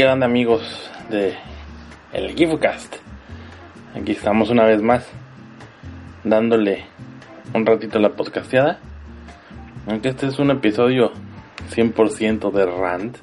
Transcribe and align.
¿Qué 0.00 0.06
onda 0.06 0.24
amigos 0.24 0.90
de 1.10 1.34
el 2.14 2.34
GifuCast? 2.34 2.96
Aquí 3.94 4.12
estamos 4.12 4.48
una 4.48 4.64
vez 4.64 4.80
más 4.80 5.06
dándole 6.24 6.86
un 7.52 7.66
ratito 7.66 7.98
a 7.98 8.00
la 8.00 8.08
podcasteada. 8.08 8.78
Aunque 9.86 10.08
este 10.08 10.28
es 10.28 10.38
un 10.38 10.52
episodio 10.52 11.12
100% 11.74 12.50
de 12.50 12.64
rant. 12.64 13.18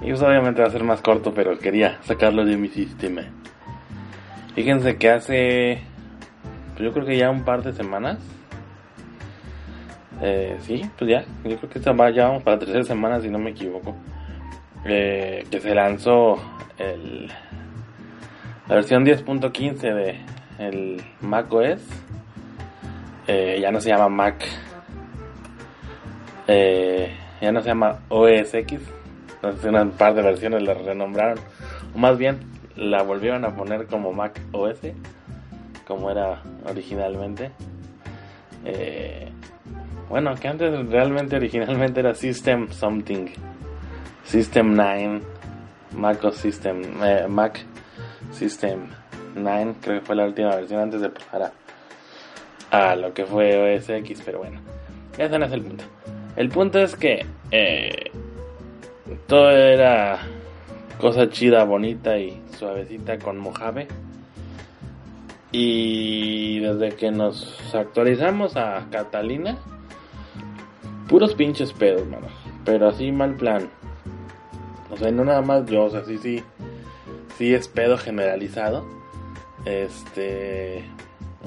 Y 0.00 0.08
pues 0.08 0.22
obviamente 0.22 0.62
va 0.62 0.68
a 0.68 0.70
ser 0.70 0.84
más 0.84 1.02
corto, 1.02 1.34
pero 1.34 1.58
quería 1.58 1.98
sacarlo 2.04 2.46
de 2.46 2.56
mi 2.56 2.68
sistema. 2.68 3.20
Fíjense 4.54 4.96
que 4.96 5.10
hace, 5.10 5.82
pues 6.72 6.86
yo 6.86 6.94
creo 6.94 7.04
que 7.04 7.18
ya 7.18 7.28
un 7.28 7.44
par 7.44 7.62
de 7.62 7.74
semanas. 7.74 8.20
Eh, 10.22 10.56
sí, 10.60 10.80
pues 10.98 11.10
ya, 11.10 11.26
yo 11.44 11.58
creo 11.58 11.68
que 11.68 12.14
ya 12.14 12.28
vamos 12.28 12.42
para 12.42 12.56
la 12.56 12.60
tercera 12.60 12.84
semana 12.84 13.20
si 13.20 13.28
no 13.28 13.38
me 13.38 13.50
equivoco. 13.50 13.94
Que 14.84 15.60
se 15.60 15.74
lanzó 15.74 16.36
el, 16.78 17.30
la 18.68 18.74
versión 18.76 19.04
10.15 19.04 19.94
de 19.94 20.34
el 20.58 21.02
Mac 21.20 21.52
OS. 21.52 21.80
Eh, 23.26 23.58
ya 23.60 23.70
no 23.70 23.80
se 23.80 23.90
llama 23.90 24.08
Mac. 24.08 24.44
Eh, 26.46 27.14
ya 27.40 27.52
no 27.52 27.60
se 27.60 27.68
llama 27.68 28.00
OS 28.08 28.54
X. 28.54 28.80
Entonces, 29.36 29.72
un 29.72 29.90
par 29.92 30.14
de 30.14 30.22
versiones 30.22 30.62
la 30.62 30.74
renombraron. 30.74 31.38
O 31.94 31.98
más 31.98 32.16
bien, 32.18 32.40
la 32.76 33.02
volvieron 33.02 33.44
a 33.44 33.54
poner 33.54 33.86
como 33.86 34.12
Mac 34.12 34.40
OS. 34.52 34.80
Como 35.86 36.10
era 36.10 36.42
originalmente. 36.66 37.50
Eh, 38.64 39.28
bueno, 40.08 40.34
que 40.36 40.48
antes 40.48 40.86
realmente 40.88 41.36
originalmente 41.36 42.00
era 42.00 42.14
System 42.14 42.70
Something. 42.70 43.26
System 44.24 44.74
9. 44.74 45.22
Mac 45.96 46.24
OS 46.24 46.36
System. 46.36 46.82
Eh, 47.02 47.26
Mac 47.28 47.60
System 48.32 48.88
9. 49.34 49.74
Creo 49.80 50.00
que 50.00 50.06
fue 50.06 50.16
la 50.16 50.24
última 50.24 50.56
versión 50.56 50.80
antes 50.80 51.00
de 51.00 51.10
pasar 51.10 51.52
a, 52.70 52.90
a 52.90 52.96
lo 52.96 53.14
que 53.14 53.26
fue 53.26 53.76
OS 53.76 53.88
X. 53.88 54.22
Pero 54.24 54.38
bueno, 54.38 54.60
ese 55.18 55.38
no 55.38 55.44
es 55.44 55.52
el 55.52 55.62
punto. 55.62 55.84
El 56.36 56.48
punto 56.48 56.80
es 56.80 56.96
que 56.96 57.24
eh, 57.52 58.10
todo 59.28 59.50
era 59.50 60.18
cosa 60.98 61.30
chida, 61.30 61.64
bonita 61.64 62.18
y 62.18 62.42
suavecita 62.58 63.18
con 63.18 63.38
Mojave. 63.38 63.86
Y 65.52 66.58
desde 66.58 66.96
que 66.96 67.12
nos 67.12 67.72
actualizamos 67.72 68.56
a 68.56 68.86
Catalina, 68.90 69.56
puros 71.08 71.34
pinches 71.34 71.72
pedos, 71.72 72.06
mano. 72.08 72.26
Pero 72.64 72.88
así 72.88 73.12
mal 73.12 73.34
plan. 73.34 73.70
O 74.94 74.96
sea, 74.96 75.10
no 75.10 75.24
nada 75.24 75.42
más 75.42 75.66
yo, 75.66 75.84
o 75.84 75.90
sea, 75.90 76.04
sí, 76.04 76.18
sí, 76.18 76.40
sí 77.36 77.52
es 77.52 77.66
pedo 77.66 77.98
generalizado. 77.98 78.84
Este, 79.64 80.84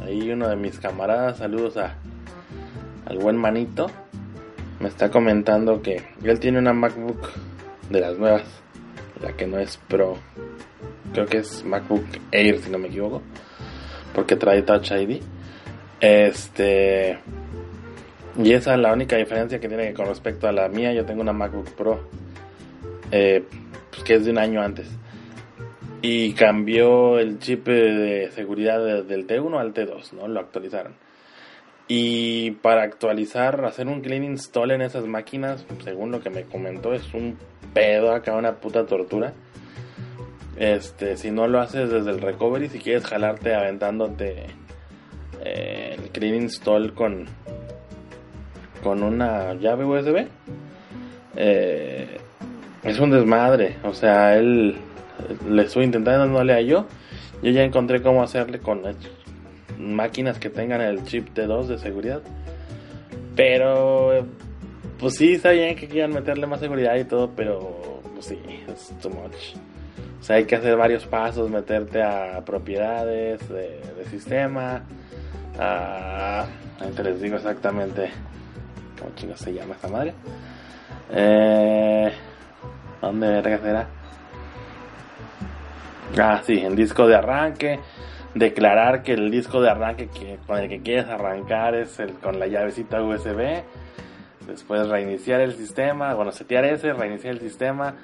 ahí 0.03 0.29
uno 0.31 0.49
de 0.49 0.57
mis 0.57 0.79
camaradas, 0.79 1.37
saludos 1.37 1.77
a 1.77 1.95
al 3.05 3.19
buen 3.19 3.37
manito, 3.37 3.87
me 4.81 4.89
está 4.89 5.09
comentando 5.09 5.81
que 5.81 6.03
él 6.21 6.39
tiene 6.41 6.59
una 6.59 6.73
MacBook 6.73 7.29
de 7.89 8.01
las 8.01 8.17
nuevas, 8.17 8.43
la 9.21 9.31
que 9.31 9.47
no 9.47 9.59
es 9.59 9.77
Pro. 9.77 10.17
Creo 11.13 11.25
que 11.25 11.37
es 11.37 11.63
MacBook 11.63 12.03
Air, 12.31 12.59
si 12.59 12.69
no 12.69 12.77
me 12.77 12.89
equivoco, 12.89 13.21
porque 14.13 14.35
trae 14.35 14.61
Touch 14.63 14.91
ID. 14.91 15.21
Este. 16.01 17.17
Y 18.37 18.51
esa 18.51 18.73
es 18.73 18.79
la 18.81 18.91
única 18.91 19.15
diferencia 19.15 19.61
que 19.61 19.69
tiene 19.69 19.93
con 19.93 20.07
respecto 20.07 20.49
a 20.49 20.51
la 20.51 20.67
mía. 20.67 20.91
Yo 20.91 21.05
tengo 21.05 21.21
una 21.21 21.31
MacBook 21.31 21.69
Pro, 21.75 22.09
eh, 23.11 23.43
pues 23.89 24.03
que 24.03 24.15
es 24.15 24.25
de 24.25 24.31
un 24.31 24.37
año 24.37 24.61
antes. 24.61 24.87
Y 26.01 26.33
cambió 26.33 27.19
el 27.19 27.39
chip 27.39 27.65
de 27.65 28.29
seguridad 28.33 28.83
de, 28.83 29.03
del 29.03 29.27
T1 29.27 29.59
al 29.59 29.73
T2, 29.73 30.13
¿no? 30.13 30.27
Lo 30.27 30.39
actualizaron. 30.39 30.93
Y 31.87 32.51
para 32.51 32.83
actualizar, 32.83 33.63
hacer 33.65 33.87
un 33.87 34.01
clean 34.01 34.23
install 34.23 34.71
en 34.71 34.81
esas 34.81 35.05
máquinas, 35.05 35.65
según 35.83 36.11
lo 36.11 36.21
que 36.21 36.29
me 36.29 36.43
comentó, 36.43 36.93
es 36.93 37.13
un 37.13 37.37
pedo 37.73 38.11
acá, 38.11 38.35
una 38.35 38.55
puta 38.55 38.85
tortura. 38.85 39.33
Este, 40.57 41.17
si 41.17 41.31
no 41.31 41.47
lo 41.47 41.61
haces 41.61 41.89
desde 41.89 42.11
el 42.11 42.19
recovery, 42.19 42.67
si 42.67 42.79
quieres 42.79 43.05
jalarte 43.05 43.53
aventándote 43.53 44.47
eh, 45.43 45.95
el 45.97 46.09
clean 46.09 46.35
install 46.35 46.93
con 46.93 47.27
con 48.83 49.03
una 49.03 49.53
llave 49.55 49.85
USB, 49.85 50.27
eh, 51.35 52.17
es 52.87 52.99
un 52.99 53.11
desmadre. 53.11 53.77
O 53.83 53.93
sea, 53.93 54.35
él 54.37 54.77
le 55.49 55.63
estuve 55.63 55.83
intentando, 55.83 56.25
no 56.25 56.43
le 56.43 56.53
halló. 56.53 56.85
Yo 57.41 57.51
ya 57.51 57.63
encontré 57.63 58.01
cómo 58.01 58.23
hacerle 58.23 58.59
con 58.59 58.81
máquinas 59.77 60.39
que 60.39 60.49
tengan 60.49 60.81
el 60.81 61.03
chip 61.03 61.29
T2 61.35 61.67
de 61.67 61.77
seguridad. 61.77 62.21
Pero, 63.35 64.25
pues 64.99 65.15
sí, 65.15 65.33
está 65.33 65.51
bien 65.51 65.75
que 65.75 65.87
quieran 65.87 66.11
meterle 66.11 66.47
más 66.47 66.59
seguridad 66.59 66.95
y 66.95 67.03
todo, 67.03 67.31
pero, 67.35 68.01
pues 68.15 68.25
sí, 68.25 68.39
es 68.67 68.91
too 68.99 69.09
much. 69.09 69.55
O 70.19 70.23
sea, 70.23 70.37
hay 70.37 70.45
que 70.45 70.55
hacer 70.55 70.75
varios 70.75 71.05
pasos, 71.05 71.49
meterte 71.49 72.01
a 72.01 72.41
propiedades 72.43 73.47
de, 73.47 73.79
sistema. 74.09 74.81
A, 75.59 76.47
ahorita 76.79 77.03
les 77.03 77.21
digo 77.21 77.35
exactamente 77.35 78.09
cómo 78.97 79.11
chingos 79.15 79.39
se 79.39 79.53
llama 79.53 79.75
esta 79.75 79.87
madre. 79.87 80.13
Eh, 81.11 82.11
¿Dónde 83.01 83.27
verga 83.27 83.59
será? 83.59 83.87
Ah, 86.19 86.41
sí, 86.43 86.59
en 86.59 86.75
disco 86.75 87.07
de 87.07 87.15
arranque 87.15 87.79
declarar 88.37 89.03
que 89.03 89.13
el 89.13 89.31
disco 89.31 89.61
de 89.61 89.69
arranque 89.69 90.07
que, 90.07 90.37
con 90.45 90.57
el 90.57 90.69
que 90.69 90.81
quieres 90.81 91.07
arrancar 91.07 91.75
es 91.75 91.99
el 91.99 92.13
con 92.13 92.39
la 92.39 92.47
llavecita 92.47 93.01
USB. 93.01 93.63
Después 94.47 94.87
reiniciar 94.87 95.41
el 95.41 95.53
sistema, 95.55 96.13
bueno, 96.13 96.31
setear 96.31 96.63
ese, 96.65 96.93
reiniciar 96.93 97.33
el 97.33 97.41
sistema, 97.41 97.95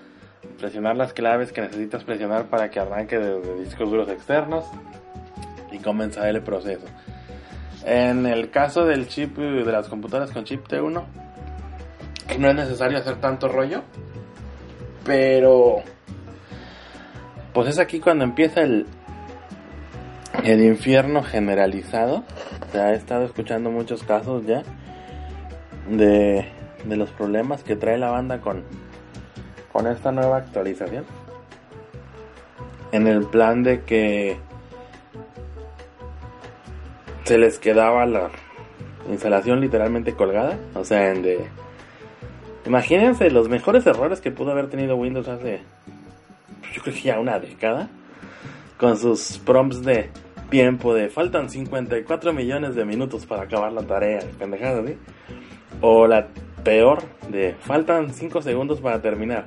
presionar 0.60 0.98
las 0.98 1.14
claves 1.14 1.54
que 1.54 1.62
necesitas 1.62 2.04
presionar 2.04 2.48
para 2.48 2.70
que 2.70 2.80
arranque 2.80 3.18
de, 3.18 3.64
discos 3.64 3.90
duros 3.90 4.10
externos 4.10 4.66
y 5.72 5.80
comenzar 5.80 6.28
el 6.28 6.42
proceso. 6.42 6.86
En 7.86 8.26
el 8.26 8.50
caso 8.50 8.86
del 8.86 9.08
chip 9.08 9.38
de 9.38 9.72
las 9.72 9.88
computadoras 9.88 10.32
con 10.32 10.44
chip 10.44 10.68
T1, 10.68 11.04
no 12.40 12.50
es 12.50 12.56
necesario 12.56 12.98
hacer 12.98 13.16
tanto 13.18 13.48
rollo, 13.48 13.84
pero 15.06 15.84
pues 17.54 17.68
es 17.70 17.80
aquí 17.80 18.00
cuando 18.00 18.24
empieza 18.24 18.62
el, 18.62 18.86
el 20.44 20.64
infierno 20.64 21.24
generalizado. 21.24 22.24
O 22.68 22.72
sea, 22.72 22.94
he 22.94 22.96
estado 22.96 23.26
escuchando 23.26 23.70
muchos 23.70 24.04
casos 24.04 24.46
ya 24.46 24.64
de, 25.90 26.48
de 26.86 26.96
los 26.96 27.10
problemas 27.12 27.64
que 27.64 27.76
trae 27.76 27.98
la 27.98 28.10
banda 28.10 28.40
con, 28.40 28.64
con 29.72 29.88
esta 29.88 30.12
nueva 30.12 30.38
actualización. 30.38 31.06
En 32.92 33.08
el 33.08 33.26
plan 33.26 33.64
de 33.64 33.82
que 33.82 34.38
se 37.24 37.38
les 37.38 37.60
quedaba 37.60 38.06
la 38.06 38.30
instalación 39.10 39.62
literalmente 39.62 40.14
colgada. 40.14 40.58
O 40.76 40.84
sea, 40.84 41.12
en 41.12 41.22
de... 41.22 41.63
Imagínense 42.66 43.30
los 43.30 43.50
mejores 43.50 43.86
errores 43.86 44.22
que 44.22 44.32
pudo 44.32 44.52
haber 44.52 44.70
tenido 44.70 44.96
Windows 44.96 45.28
hace, 45.28 45.62
yo 46.74 46.82
creo 46.82 46.96
que 46.96 47.02
ya 47.02 47.20
una 47.20 47.40
década. 47.40 47.90
Con 48.78 48.98
sus 48.98 49.38
prompts 49.40 49.84
de 49.84 50.10
tiempo 50.50 50.94
de 50.94 51.10
faltan 51.10 51.50
54 51.50 52.34
millones 52.34 52.76
de 52.76 52.86
minutos 52.86 53.26
para 53.26 53.44
acabar 53.44 53.72
la 53.72 53.84
tarea, 53.84 54.20
pendejada, 54.38 54.86
¿sí? 54.86 54.98
O 55.82 56.08
la 56.08 56.28
peor 56.64 57.04
de 57.30 57.56
faltan 57.60 58.14
5 58.14 58.42
segundos 58.42 58.80
para 58.80 59.02
terminar. 59.02 59.46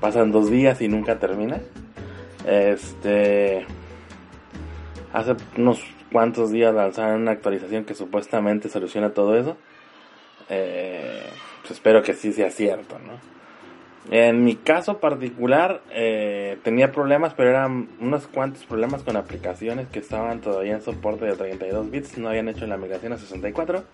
Pasan 0.00 0.32
dos 0.32 0.50
días 0.50 0.80
y 0.80 0.88
nunca 0.88 1.18
termina. 1.18 1.60
Este. 2.46 3.64
Hace 5.12 5.36
unos 5.56 5.80
cuantos 6.10 6.50
días 6.50 6.74
lanzaron 6.74 7.22
una 7.22 7.32
actualización 7.32 7.84
que 7.84 7.94
supuestamente 7.94 8.68
soluciona 8.68 9.10
todo 9.10 9.36
eso. 9.36 9.56
Eh, 10.48 11.22
pues 11.28 11.51
espero 11.72 12.02
que 12.02 12.14
sí 12.14 12.32
sea 12.32 12.50
cierto, 12.50 12.98
¿no? 12.98 13.32
En 14.10 14.44
mi 14.44 14.56
caso 14.56 14.98
particular 14.98 15.80
eh, 15.92 16.58
tenía 16.64 16.90
problemas, 16.90 17.34
pero 17.34 17.50
eran 17.50 17.88
unos 18.00 18.26
cuantos 18.26 18.64
problemas 18.64 19.04
con 19.04 19.16
aplicaciones 19.16 19.86
que 19.88 20.00
estaban 20.00 20.40
todavía 20.40 20.74
en 20.74 20.82
soporte 20.82 21.24
de 21.24 21.36
32 21.36 21.90
bits, 21.90 22.18
no 22.18 22.28
habían 22.28 22.48
hecho 22.48 22.66
la 22.66 22.76
migración 22.76 23.12
a 23.12 23.18
64. 23.18 23.84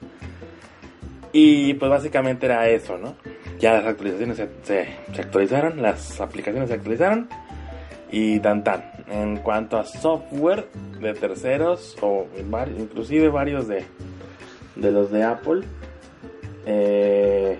Y 1.33 1.75
pues 1.75 1.91
básicamente 1.91 2.47
era 2.47 2.69
eso, 2.69 2.97
¿no? 2.97 3.17
Ya 3.59 3.75
las 3.75 3.85
actualizaciones 3.85 4.39
se, 4.39 4.49
se, 4.63 5.21
actualizaron, 5.21 5.83
las 5.83 6.21
aplicaciones 6.23 6.71
se 6.71 6.77
actualizaron 6.77 7.29
y 8.11 8.41
tan 8.41 8.65
tan. 8.65 8.85
En 9.09 9.37
cuanto 9.39 9.79
a 9.79 9.85
software 9.85 10.69
de 11.01 11.13
terceros 11.13 11.97
o 12.01 12.27
inclusive 12.79 13.29
varios 13.29 13.69
de, 13.69 13.85
de 14.77 14.91
los 14.91 15.11
de 15.11 15.23
Apple, 15.23 15.65
eh, 16.71 17.59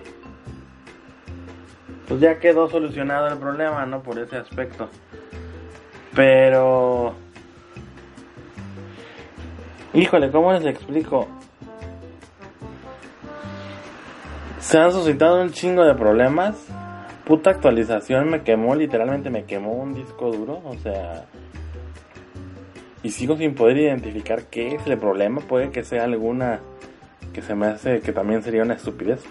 pues 2.07 2.21
ya 2.21 2.37
quedó 2.37 2.69
solucionado 2.69 3.27
el 3.27 3.39
problema, 3.39 3.85
¿no? 3.87 4.03
Por 4.03 4.19
ese 4.19 4.37
aspecto. 4.37 4.87
Pero... 6.15 7.15
Híjole, 9.93 10.29
¿cómo 10.29 10.53
les 10.53 10.63
explico? 10.65 11.27
Se 14.59 14.77
han 14.77 14.91
suscitado 14.91 15.41
un 15.41 15.51
chingo 15.51 15.83
de 15.83 15.95
problemas. 15.95 16.67
Puta 17.25 17.49
actualización 17.49 18.29
me 18.29 18.43
quemó, 18.43 18.75
literalmente 18.75 19.31
me 19.31 19.45
quemó 19.45 19.71
un 19.73 19.95
disco 19.95 20.31
duro. 20.31 20.61
O 20.65 20.75
sea... 20.75 21.25
Y 23.01 23.09
sigo 23.09 23.37
sin 23.37 23.55
poder 23.55 23.77
identificar 23.77 24.43
qué 24.51 24.75
es 24.75 24.85
el 24.85 24.99
problema. 24.99 25.41
Puede 25.41 25.71
que 25.71 25.83
sea 25.83 26.03
alguna 26.03 26.59
que 27.33 27.41
se 27.41 27.55
me 27.55 27.67
hace 27.67 28.01
que 28.01 28.11
también 28.11 28.43
sería 28.43 28.63
una 28.63 28.73
estupidez. 28.75 29.21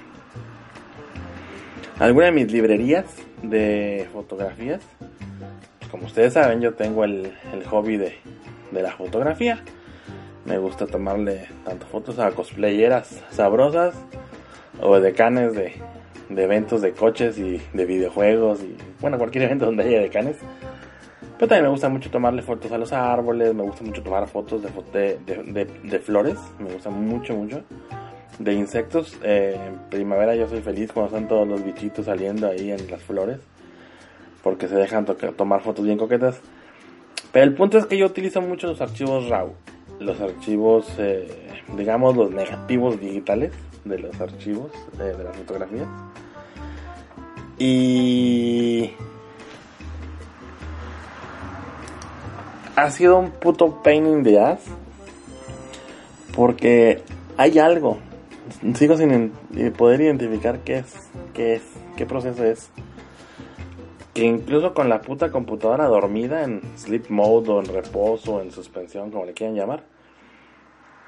Alguna 1.99 2.27
de 2.27 2.33
mis 2.33 2.53
librerías 2.53 3.05
de 3.43 4.09
fotografías. 4.13 4.81
Como 5.91 6.07
ustedes 6.07 6.35
saben, 6.35 6.61
yo 6.61 6.75
tengo 6.75 7.05
el, 7.05 7.33
hobby 7.71 7.97
de, 7.97 8.15
de 8.71 8.83
la 8.83 8.93
fotografía. 8.93 9.63
Me 10.45 10.59
gusta 10.59 10.87
tomarle 10.87 11.49
tanto 11.65 11.87
fotos 11.87 12.19
a 12.19 12.31
cosplayeras 12.31 13.23
sabrosas 13.31 13.95
o 14.81 15.01
de 15.01 15.13
canes 15.13 15.55
de, 15.55 15.75
de 16.29 16.45
eventos 16.45 16.83
de 16.83 16.93
coches 16.93 17.39
y 17.39 17.61
de 17.73 17.85
videojuegos 17.85 18.63
y 18.63 18.77
bueno, 19.01 19.19
cualquier 19.19 19.45
evento 19.45 19.67
donde 19.67 19.85
haya 19.85 20.01
de 20.01 20.11
canes. 20.11 20.37
Pero 21.39 21.51
también 21.51 21.67
me 21.67 21.71
gusta 21.71 21.89
mucho 21.89 22.11
tomarle 22.11 22.43
fotos 22.43 22.73
a 22.73 22.79
los 22.79 22.93
árboles, 22.93 23.55
me 23.55 23.63
gusta 23.63 23.85
mucho 23.85 24.03
tomar 24.03 24.27
fotos 24.27 24.61
de, 24.61 25.19
de, 25.25 25.65
de, 25.85 25.99
flores, 26.01 26.37
me 26.59 26.73
gusta 26.73 26.91
mucho, 26.91 27.33
mucho. 27.35 27.63
De 28.41 28.53
insectos, 28.55 29.17
eh, 29.23 29.57
en 29.69 29.79
primavera 29.89 30.35
yo 30.35 30.49
soy 30.49 30.63
feliz 30.63 30.91
cuando 30.91 31.15
están 31.15 31.29
todos 31.29 31.47
los 31.47 31.65
bichitos 31.65 32.07
saliendo 32.07 32.49
ahí 32.49 32.73
en 32.73 32.91
las 32.91 33.01
flores, 33.03 33.39
porque 34.43 34.67
se 34.67 34.75
dejan 34.75 35.07
tomar 35.07 35.61
fotos 35.61 35.85
bien 35.85 35.97
coquetas. 35.97 36.41
Pero 37.31 37.45
el 37.45 37.55
punto 37.55 37.79
es 37.79 37.87
que 37.87 37.97
yo 37.97 38.07
utilizo 38.07 38.41
mucho 38.41 38.67
los 38.67 38.81
archivos 38.81 39.29
RAW, 39.29 39.53
los 40.01 40.21
archivos, 40.21 40.93
eh, 40.99 41.29
digamos, 41.77 42.17
los 42.17 42.33
negativos 42.33 42.99
digitales 42.99 43.53
de 43.85 44.01
los 44.01 44.21
archivos 44.21 44.73
de, 44.97 45.17
de 45.17 45.23
las 45.23 45.37
fotografías. 45.37 45.87
Y 47.61 48.91
ha 52.83 52.91
sido 52.91 53.19
un 53.19 53.31
puto 53.31 53.83
pain 53.83 54.07
in 54.07 54.23
the 54.23 54.39
ass. 54.39 54.61
Porque 56.35 57.03
hay 57.37 57.59
algo. 57.59 57.99
Sigo 58.75 58.97
sin 58.97 59.33
poder 59.77 60.01
identificar 60.01 60.61
qué 60.61 60.79
es, 60.79 61.11
qué 61.35 61.55
es, 61.55 61.63
qué 61.97 62.07
proceso 62.07 62.45
es. 62.45 62.71
Que 64.15 64.25
incluso 64.25 64.75
con 64.75 64.89
la 64.89 65.01
puta 65.01 65.31
computadora 65.31 65.87
dormida 65.87 66.45
en 66.45 66.63
sleep 66.77 67.09
mode 67.11 67.51
o 67.51 67.61
en 67.61 67.67
reposo 67.67 68.41
en 68.41 68.53
suspensión, 68.53 69.11
como 69.11 69.25
le 69.25 69.33
quieran 69.33 69.57
llamar, 69.57 69.83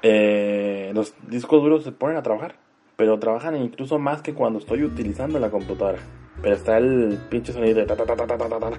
eh, 0.01 0.91
los 0.93 1.13
discos 1.27 1.61
duros 1.61 1.83
se 1.83 1.91
ponen 1.91 2.17
a 2.17 2.23
trabajar. 2.23 2.55
Pero 2.97 3.17
trabajan 3.17 3.55
incluso 3.55 3.97
más 3.97 4.21
que 4.21 4.33
cuando 4.33 4.59
estoy 4.59 4.83
utilizando 4.83 5.39
la 5.39 5.49
computadora. 5.49 5.99
Pero 6.41 6.55
está 6.55 6.77
el 6.77 7.17
pinche 7.29 7.53
sonido 7.53 7.79
de 7.79 7.85
ta 7.85 7.95
ta 7.95 8.05
ta 8.05 8.15
ta 8.15 8.27
ta 8.27 8.37
ta 8.37 8.59
ta. 8.59 8.71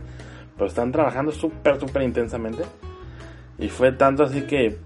Pero 0.56 0.66
están 0.66 0.92
trabajando 0.92 1.32
súper, 1.32 1.80
súper 1.80 2.02
intensamente. 2.02 2.62
Y 3.58 3.68
fue 3.68 3.92
tanto 3.92 4.24
así 4.24 4.42
que 4.42 4.78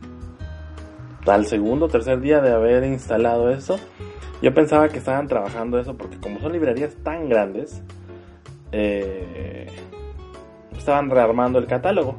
al 1.27 1.47
segundo 1.47 1.89
tercer 1.89 2.21
día 2.21 2.41
de 2.41 2.53
haber 2.53 2.85
instalado 2.85 3.51
eso, 3.51 3.79
yo 4.43 4.53
pensaba 4.55 4.89
que 4.89 4.99
estaban 4.99 5.27
trabajando 5.29 5.79
eso 5.79 5.97
porque 5.97 6.19
como 6.19 6.41
son 6.41 6.53
librerías 6.53 6.95
tan 7.03 7.29
grandes, 7.29 7.83
eh, 8.73 9.67
estaban 10.77 11.11
rearmando 11.11 11.59
el 11.59 11.67
catálogo. 11.67 12.19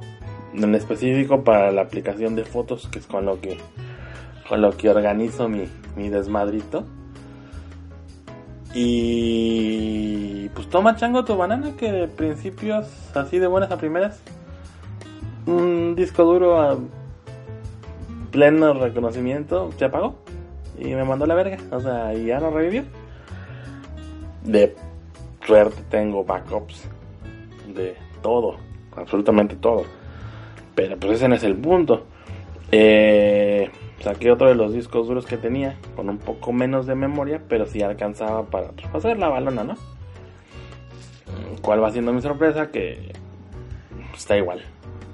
En 0.54 0.74
específico 0.74 1.44
para 1.44 1.72
la 1.72 1.82
aplicación 1.82 2.36
de 2.36 2.44
fotos, 2.44 2.88
que 2.88 3.00
es 3.00 3.06
con 3.06 3.26
lo 3.26 3.40
que, 3.40 3.58
con 4.50 4.62
lo 4.62 4.76
que 4.76 4.90
organizo 4.90 5.48
mi, 5.48 5.68
mi 5.96 6.10
desmadrito. 6.10 6.86
Y 8.80 10.50
pues 10.50 10.70
toma 10.70 10.96
chango 10.96 11.26
tu 11.26 11.36
banana, 11.36 11.72
que 11.76 11.92
de 11.92 12.08
principios 12.08 12.86
así 13.16 13.40
de 13.40 13.48
buenas 13.48 13.72
a 13.72 13.78
primeras. 13.78 14.22
Un 15.48 15.96
disco 15.96 16.24
duro 16.24 16.62
a 16.62 16.78
pleno 18.30 18.76
reconocimiento 18.76 19.72
se 19.80 19.86
apagó 19.86 20.18
y 20.78 20.94
me 20.94 21.04
mandó 21.04 21.26
la 21.26 21.34
verga. 21.34 21.58
O 21.72 21.80
sea, 21.80 22.14
y 22.14 22.28
ya 22.28 22.40
no 22.40 22.52
revivió. 22.52 22.84
De 24.44 24.76
suerte 25.44 25.82
tengo 25.90 26.24
backups 26.24 26.88
de 27.74 27.96
todo, 28.22 28.58
absolutamente 28.96 29.56
todo. 29.56 29.86
Pero 30.76 30.98
pues 30.98 31.14
ese 31.14 31.28
no 31.28 31.34
es 31.34 31.44
el 31.44 31.56
punto. 31.56 32.06
Eh, 32.72 33.72
saqué 34.00 34.32
otro 34.32 34.48
de 34.48 34.56
los 34.56 34.74
discos 34.74 35.08
duros 35.08 35.26
que 35.26 35.38
tenía 35.38 35.78
con 35.96 36.10
un 36.10 36.18
poco 36.18 36.52
menos 36.54 36.86
de 36.86 36.96
memoria, 36.96 37.42
pero 37.48 37.66
sí 37.66 37.82
alcanzaba 37.82 38.44
para 38.46 38.72
hacer 38.94 39.18
la 39.18 39.30
balona, 39.30 39.64
¿no? 39.64 39.76
¿Cuál 41.62 41.84
va 41.84 41.92
siendo 41.92 42.14
mi 42.14 42.22
sorpresa? 42.22 42.70
Que 42.72 43.12
está 44.14 44.38
igual. 44.38 44.62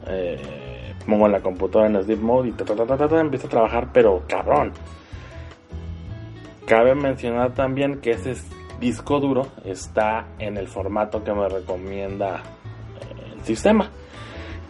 Eh, 0.08 0.94
pongo 1.06 1.28
la 1.28 1.42
computadora 1.42 1.90
en 1.90 2.04
sleep 2.04 2.20
mode 2.20 2.50
y 2.50 2.52
ta, 2.52 2.66
ta, 2.66 3.20
empiezo 3.20 3.48
a 3.48 3.50
trabajar, 3.50 3.90
pero 3.94 4.24
cabrón. 4.28 4.72
Cabe 6.66 6.96
mencionar 6.96 7.54
también 7.54 8.00
que 8.00 8.12
ese 8.12 8.36
disco 8.80 9.20
duro 9.20 9.48
está 9.66 10.28
en 10.40 10.58
el 10.58 10.68
formato 10.68 11.24
que 11.24 11.34
me 11.34 11.48
recomienda 11.50 12.38
eh, 12.38 13.34
el 13.36 13.42
sistema 13.44 13.90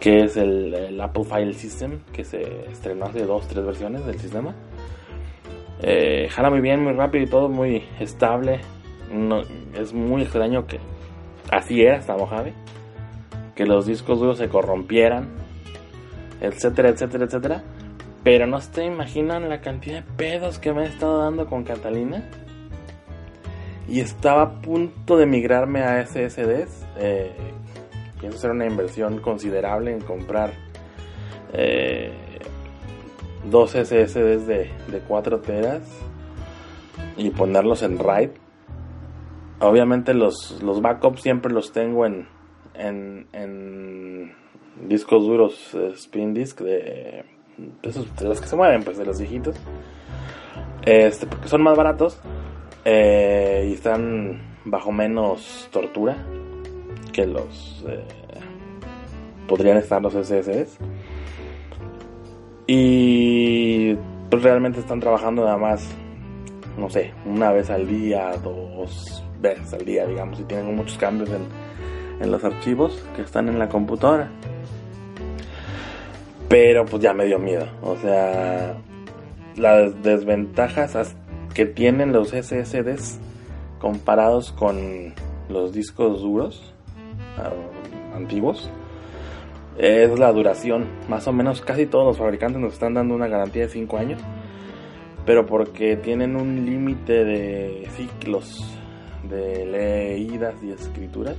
que 0.04 0.24
es 0.24 0.36
el, 0.36 1.00
Apple 1.00 1.24
File 1.24 1.54
System, 1.54 2.00
que 2.12 2.24
se 2.24 2.66
estrenó 2.70 3.06
hace 3.06 3.24
dos, 3.24 3.48
tres 3.48 3.64
versiones 3.64 4.04
del 4.04 4.20
sistema. 4.20 4.54
Eh, 5.80 6.28
jala 6.30 6.50
muy 6.50 6.60
bien, 6.60 6.84
muy 6.84 6.92
rápido 6.92 7.24
y 7.24 7.26
todo, 7.26 7.48
muy 7.48 7.82
estable. 7.98 8.60
No, 9.10 9.40
es 9.72 9.94
muy 9.94 10.20
extraño 10.20 10.66
que 10.66 10.78
así 11.50 11.80
era 11.80 11.96
hasta 11.96 12.18
Mojave, 12.18 12.52
que 13.54 13.64
los 13.64 13.86
discos 13.86 14.20
duros 14.20 14.36
se 14.36 14.50
corrompieran, 14.50 15.30
etcétera, 16.42 16.90
etcétera, 16.90 17.24
etcétera. 17.24 17.64
Pero 18.22 18.46
no 18.46 18.60
se 18.60 18.84
imaginan 18.84 19.48
la 19.48 19.62
cantidad 19.62 20.04
de 20.04 20.12
pedos 20.18 20.58
que 20.58 20.74
me 20.74 20.82
he 20.82 20.86
estado 20.86 21.20
dando 21.20 21.46
con 21.46 21.64
Catalina. 21.64 22.28
Y 23.88 24.00
estaba 24.00 24.42
a 24.42 24.60
punto 24.60 25.16
de 25.16 25.24
migrarme 25.24 25.82
a 25.82 26.04
SSDs. 26.04 26.86
Eh, 26.98 27.32
pienso 28.20 28.38
hacer 28.38 28.50
una 28.50 28.66
inversión 28.66 29.20
considerable 29.20 29.92
en 29.92 30.00
comprar 30.00 30.52
eh, 31.52 32.12
dos 33.50 33.72
SSDs 33.72 34.46
de, 34.46 34.70
de 34.90 35.00
4 35.06 35.40
teras 35.40 35.82
y 37.16 37.30
ponerlos 37.30 37.82
en 37.82 37.98
RAID. 37.98 38.30
Obviamente 39.60 40.14
los, 40.14 40.62
los 40.62 40.82
backups 40.82 41.22
siempre 41.22 41.52
los 41.52 41.72
tengo 41.72 42.06
en, 42.06 42.26
en, 42.74 44.32
discos 44.88 45.24
duros 45.24 45.74
eh, 45.74 45.92
spin 45.94 46.34
disk 46.34 46.60
de, 46.60 47.24
de 47.82 48.24
los 48.28 48.40
que 48.40 48.46
se 48.46 48.56
mueven, 48.56 48.82
pues 48.82 48.98
de 48.98 49.06
los 49.06 49.18
viejitos. 49.18 49.56
Este, 50.82 51.26
porque 51.26 51.48
son 51.48 51.62
más 51.62 51.76
baratos 51.76 52.20
eh, 52.84 53.66
y 53.70 53.72
están 53.72 54.58
bajo 54.64 54.92
menos 54.92 55.68
tortura 55.72 56.16
que 57.14 57.26
los 57.26 57.84
eh, 57.88 58.04
podrían 59.48 59.78
estar 59.78 60.02
los 60.02 60.12
SSDs. 60.12 60.78
Y 62.66 63.94
pues 64.28 64.42
realmente 64.42 64.80
están 64.80 65.00
trabajando 65.00 65.44
nada 65.44 65.56
más, 65.56 65.88
no 66.76 66.90
sé, 66.90 67.12
una 67.24 67.52
vez 67.52 67.70
al 67.70 67.86
día, 67.86 68.32
dos 68.42 69.22
veces 69.40 69.72
al 69.72 69.84
día, 69.84 70.06
digamos, 70.06 70.40
y 70.40 70.44
tienen 70.44 70.74
muchos 70.74 70.98
cambios 70.98 71.30
en, 71.30 71.46
en 72.20 72.32
los 72.32 72.42
archivos 72.42 73.02
que 73.14 73.22
están 73.22 73.48
en 73.48 73.58
la 73.58 73.68
computadora. 73.68 74.30
Pero 76.48 76.84
pues 76.84 77.02
ya 77.02 77.14
me 77.14 77.26
dio 77.26 77.38
miedo. 77.38 77.66
O 77.82 77.96
sea, 77.96 78.76
las 79.56 80.02
desventajas 80.02 81.14
que 81.54 81.66
tienen 81.66 82.12
los 82.12 82.30
SSDs 82.30 83.18
comparados 83.78 84.52
con 84.52 85.14
los 85.48 85.72
discos 85.72 86.22
duros 86.22 86.73
antiguos 88.14 88.70
es 89.78 90.18
la 90.18 90.32
duración. 90.32 90.86
Más 91.08 91.26
o 91.26 91.32
menos 91.32 91.60
casi 91.60 91.86
todos 91.86 92.06
los 92.06 92.18
fabricantes 92.18 92.60
nos 92.60 92.74
están 92.74 92.94
dando 92.94 93.14
una 93.14 93.28
garantía 93.28 93.62
de 93.62 93.68
5 93.68 93.96
años. 93.96 94.20
Pero 95.26 95.46
porque 95.46 95.96
tienen 95.96 96.36
un 96.36 96.66
límite 96.66 97.24
de 97.24 97.88
ciclos 97.96 98.62
de 99.28 99.64
leídas 99.66 100.54
y 100.62 100.70
escrituras. 100.70 101.36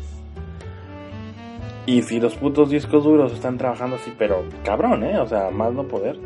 Y 1.85 2.01
si 2.01 2.19
los 2.19 2.35
putos 2.35 2.71
discos 2.71 3.03
duros 3.03 3.31
están 3.31 3.57
trabajando 3.57 3.97
así, 3.97 4.11
pero 4.17 4.43
cabrón, 4.63 5.03
¿eh? 5.03 5.19
O 5.19 5.27
sea, 5.27 5.51
más 5.51 5.71
no 5.71 5.87
poder. 5.87 6.17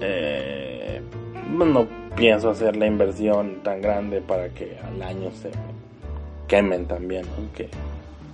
Eh, 0.00 1.00
no 1.48 1.86
pienso 2.16 2.50
hacer 2.50 2.76
la 2.76 2.86
inversión 2.86 3.62
tan 3.62 3.80
grande 3.80 4.20
para 4.20 4.48
que 4.48 4.76
al 4.84 5.00
año 5.00 5.30
se 5.30 5.50
quemen 6.48 6.86
también, 6.86 7.24
que 7.54 7.68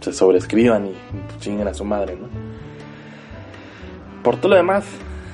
se 0.01 0.13
sobrescriban 0.13 0.87
y 0.87 0.95
chinguen 1.41 1.69
a 1.69 1.75
su 1.75 1.85
madre, 1.85 2.17
¿no? 2.17 2.29
Por 4.23 4.37
todo 4.37 4.51
lo 4.51 4.57
demás, 4.57 4.85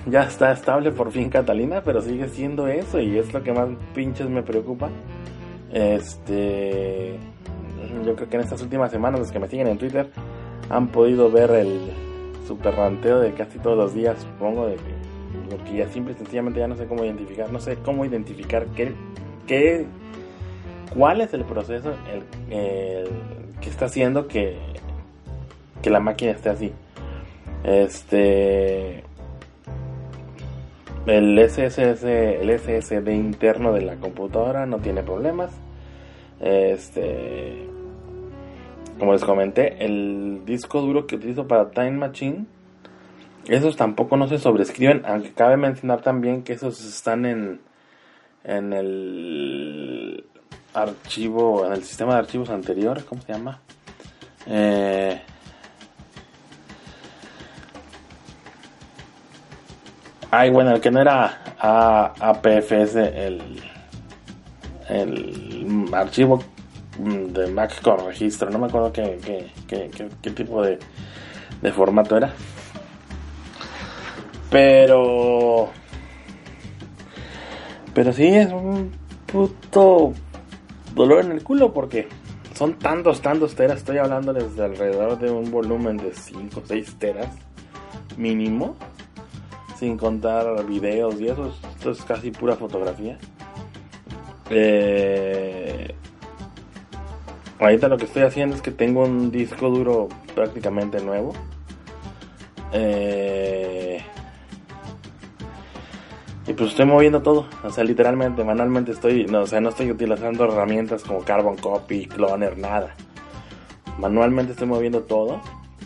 ya 0.06 0.22
está 0.22 0.52
estable 0.52 0.90
por 0.90 1.12
fin 1.12 1.28
Catalina, 1.28 1.82
pero 1.84 2.00
sigue 2.02 2.28
siendo 2.28 2.66
eso 2.66 3.00
y 3.00 3.18
es 3.18 3.32
lo 3.32 3.42
que 3.42 3.52
más 3.52 3.68
pinches 3.94 4.28
me 4.28 4.42
preocupa. 4.42 4.90
Este, 5.72 7.16
yo 8.04 8.16
creo 8.16 8.28
que 8.28 8.36
en 8.36 8.42
estas 8.42 8.60
últimas 8.62 8.90
semanas 8.90 9.20
los 9.20 9.30
que 9.30 9.38
me 9.38 9.48
siguen 9.48 9.68
en 9.68 9.78
Twitter 9.78 10.10
han 10.68 10.88
podido 10.88 11.30
ver 11.30 11.50
el 11.50 11.92
super 12.46 12.74
ranteo 12.74 13.20
de 13.20 13.32
casi 13.32 13.58
todos 13.58 13.76
los 13.76 13.94
días, 13.94 14.20
supongo, 14.20 14.66
de 14.66 14.76
que 14.76 15.10
porque 15.50 15.76
ya 15.76 15.88
simple 15.88 16.12
y 16.14 16.16
sencillamente 16.16 16.60
ya 16.60 16.68
no 16.68 16.76
sé 16.76 16.86
cómo 16.86 17.04
identificar, 17.04 17.52
no 17.52 17.60
sé 17.60 17.76
cómo 17.76 18.04
identificar 18.04 18.66
qué, 18.76 18.92
qué 19.46 19.86
cuál 20.94 21.20
es 21.20 21.34
el 21.34 21.44
proceso 21.44 21.92
el, 22.50 23.08
que 23.60 23.70
está 23.70 23.86
haciendo 23.86 24.26
que, 24.26 24.58
que 25.82 25.90
la 25.90 26.00
máquina 26.00 26.32
esté 26.32 26.50
así. 26.50 26.72
Este 27.64 29.04
el 31.06 31.38
SSS, 31.38 32.04
el 32.04 32.58
SSD 32.58 33.08
interno 33.12 33.72
de 33.72 33.82
la 33.82 33.96
computadora 33.96 34.66
no 34.66 34.78
tiene 34.78 35.02
problemas. 35.02 35.50
Este 36.40 37.66
como 38.98 39.12
les 39.12 39.24
comenté, 39.24 39.84
el 39.84 40.42
disco 40.44 40.82
duro 40.82 41.06
que 41.06 41.16
utilizo 41.16 41.48
para 41.48 41.70
Time 41.70 41.92
Machine 41.92 42.44
esos 43.48 43.76
tampoco 43.76 44.16
no 44.16 44.28
se 44.28 44.38
sobrescriben, 44.38 45.02
aunque 45.06 45.32
cabe 45.32 45.56
mencionar 45.56 46.02
también 46.02 46.42
que 46.42 46.52
esos 46.52 46.84
están 46.84 47.24
en, 47.24 47.60
en 48.44 48.72
el 48.72 50.24
archivo, 50.74 51.66
en 51.66 51.72
el 51.72 51.84
sistema 51.84 52.14
de 52.14 52.18
archivos 52.20 52.50
anterior, 52.50 53.04
¿cómo 53.04 53.22
se 53.22 53.32
llama? 53.32 53.60
Eh, 54.46 55.20
ay, 60.30 60.50
bueno, 60.50 60.72
el 60.72 60.80
que 60.80 60.90
no 60.90 61.00
era 61.00 61.42
APFS, 61.58 62.96
el, 62.96 63.62
el 64.88 65.88
archivo 65.92 66.42
de 66.98 67.46
Mac 67.48 67.80
con 67.82 68.06
registro, 68.06 68.50
no 68.50 68.58
me 68.58 68.66
acuerdo 68.66 68.92
qué, 68.92 69.18
qué, 69.66 69.90
qué, 70.22 70.30
tipo 70.30 70.62
de, 70.62 70.78
de 71.62 71.72
formato 71.72 72.16
era. 72.16 72.32
Pero. 74.50 75.70
Pero 77.94 78.12
sí, 78.12 78.26
es 78.26 78.52
un 78.52 78.92
puto 79.26 80.12
dolor 80.94 81.24
en 81.24 81.32
el 81.32 81.42
culo 81.42 81.72
porque 81.72 82.08
son 82.54 82.74
tantos, 82.74 83.20
tantos 83.20 83.54
teras. 83.54 83.78
Estoy 83.78 83.98
hablando 83.98 84.32
desde 84.32 84.64
alrededor 84.64 85.18
de 85.18 85.30
un 85.30 85.50
volumen 85.50 85.96
de 85.96 86.12
5 86.12 86.60
o 86.60 86.62
6 86.66 86.96
teras 86.98 87.28
mínimo. 88.16 88.76
Sin 89.78 89.96
contar 89.96 90.66
videos 90.66 91.18
y 91.20 91.28
eso. 91.28 91.54
Esto 91.76 91.92
es 91.92 92.02
casi 92.02 92.30
pura 92.30 92.56
fotografía. 92.56 93.18
Eh, 94.50 95.94
ahorita 97.58 97.88
lo 97.88 97.96
que 97.96 98.04
estoy 98.04 98.22
haciendo 98.24 98.56
es 98.56 98.62
que 98.62 98.72
tengo 98.72 99.04
un 99.04 99.30
disco 99.30 99.70
duro 99.70 100.08
prácticamente 100.34 101.00
nuevo. 101.00 101.32
Eh, 102.72 104.02
y 106.50 106.52
pues 106.52 106.70
estoy 106.70 106.84
moviendo 106.84 107.22
todo, 107.22 107.46
o 107.62 107.70
sea, 107.70 107.84
literalmente, 107.84 108.42
manualmente 108.42 108.90
estoy, 108.90 109.24
no, 109.26 109.42
o 109.42 109.46
sea, 109.46 109.60
no 109.60 109.68
estoy 109.68 109.92
utilizando 109.92 110.46
herramientas 110.46 111.04
como 111.04 111.20
Carbon 111.20 111.56
Copy, 111.56 112.06
Cloner, 112.06 112.58
nada. 112.58 112.96
Manualmente 113.98 114.50
estoy 114.50 114.66
moviendo 114.66 115.02
todo 115.04 115.40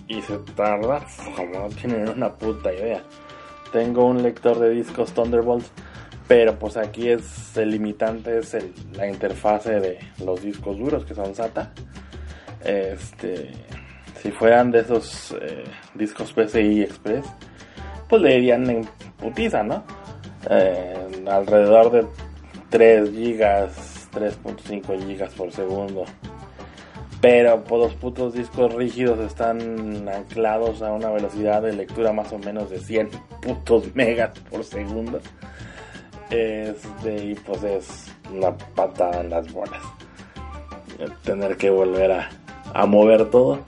y 0.09 0.23
se 0.23 0.39
tarda 0.57 1.05
como 1.37 1.69
no 1.69 1.69
tienen 1.69 2.09
una 2.09 2.33
puta 2.33 2.73
idea. 2.73 3.03
Tengo 3.73 4.07
un 4.07 4.23
lector 4.23 4.59
de 4.59 4.71
discos 4.71 5.13
Thunderbolt, 5.13 5.67
pero 6.29 6.59
pues 6.59 6.79
aquí 6.79 7.11
es 7.11 7.55
el 7.59 7.73
limitante 7.73 8.39
es 8.39 8.57
la 8.95 9.07
interfase 9.07 9.81
de 9.81 9.99
los 10.25 10.41
discos 10.41 10.79
duros 10.79 11.05
que 11.05 11.15
son 11.15 11.35
SATA. 11.35 11.75
Este, 12.65 13.51
si 14.23 14.31
fueran 14.31 14.71
de 14.71 14.81
esos 14.81 15.37
eh, 15.43 15.65
discos 15.95 16.33
PCI 16.33 16.85
Express, 16.85 17.27
pues 18.09 18.23
le 18.23 18.37
dirían 18.37 18.71
en 18.71 18.89
putiza, 19.19 19.63
¿no? 19.63 19.85
Eh, 20.51 21.25
alrededor 21.27 21.91
de 21.91 22.07
3 22.71 23.11
gigas, 23.11 24.09
3.5 24.13 25.07
gigas 25.07 25.33
por 25.35 25.53
segundo. 25.53 26.05
Pero 27.21 27.65
por 27.65 27.79
los 27.79 27.95
putos 27.95 28.35
discos 28.35 28.75
rígidos 28.75 29.19
están 29.21 30.09
anclados 30.09 30.83
a 30.83 30.93
una 30.93 31.09
velocidad 31.11 31.63
de 31.63 31.73
lectura 31.73 32.13
más 32.13 32.33
o 32.33 32.39
menos 32.39 32.69
de 32.69 32.79
100 32.79 33.11
putos 33.41 33.85
megas 33.95 34.39
por 34.51 34.65
segundo. 34.65 35.21
Este, 36.31 37.25
y 37.25 37.35
pues 37.35 37.63
es 37.63 38.13
una 38.33 38.57
patada 38.57 39.21
en 39.21 39.31
las 39.31 39.51
bolas. 39.53 39.83
Tener 41.23 41.57
que 41.57 41.71
volver 41.71 42.13
a, 42.13 42.31
a 42.73 42.87
mover 42.87 43.31
todo. 43.31 43.61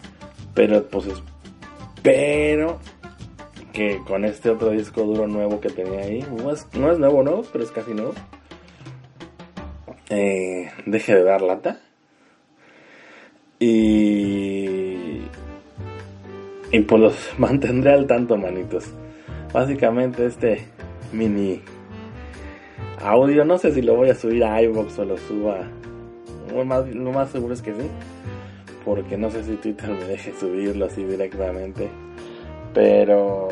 Pero 0.54 0.87
pues 0.88 1.06
espero 1.06 2.78
que 3.76 4.00
con 4.06 4.25
este 4.25 4.49
otro 4.49 4.71
disco 4.71 5.02
duro 5.02 5.26
nuevo 5.26 5.61
que 5.61 5.68
tenía 5.68 6.00
ahí, 6.00 6.25
no 6.33 6.50
es, 6.50 6.66
nuevo, 6.73 7.23
nuevo, 7.23 7.45
pero 7.52 7.62
es 7.62 7.71
casi 7.71 7.92
nuevo, 7.92 8.14
eh, 10.09 10.71
deje 10.87 11.14
de 11.14 11.23
dar 11.23 11.42
lata. 11.42 11.78
Y, 13.59 15.21
y 16.73 16.80
pues 16.88 17.02
los 17.02 17.14
mantendré 17.38 17.92
al 17.92 18.06
tanto, 18.06 18.38
manitos. 18.38 18.87
Básicamente 19.52 20.25
este 20.25 20.68
mini 21.12 21.61
audio, 23.02 23.45
no 23.45 23.59
sé 23.59 23.73
si 23.73 23.83
lo 23.83 23.95
voy 23.95 24.09
a 24.09 24.14
subir 24.14 24.42
a 24.45 24.62
iVoox 24.62 24.99
o 25.00 25.04
lo 25.04 25.18
suba. 25.18 25.68
Lo 26.50 26.64
lo 26.64 27.12
más 27.12 27.30
seguro 27.30 27.52
es 27.52 27.61
que 27.61 27.75
sí. 27.75 27.90
Porque 28.87 29.18
no 29.18 29.30
sé 29.30 29.45
si 29.45 29.56
Twitter 29.56 29.90
me 29.90 30.04
deje 30.04 30.33
subirlo 30.33 30.87
así 30.87 31.04
directamente. 31.04 31.90
Pero 32.76 33.49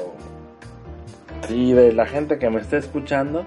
si 1.49 1.73
de 1.73 1.95
la 1.95 2.05
gente 2.05 2.39
que 2.39 2.51
me 2.51 2.61
está 2.61 2.77
escuchando 2.77 3.47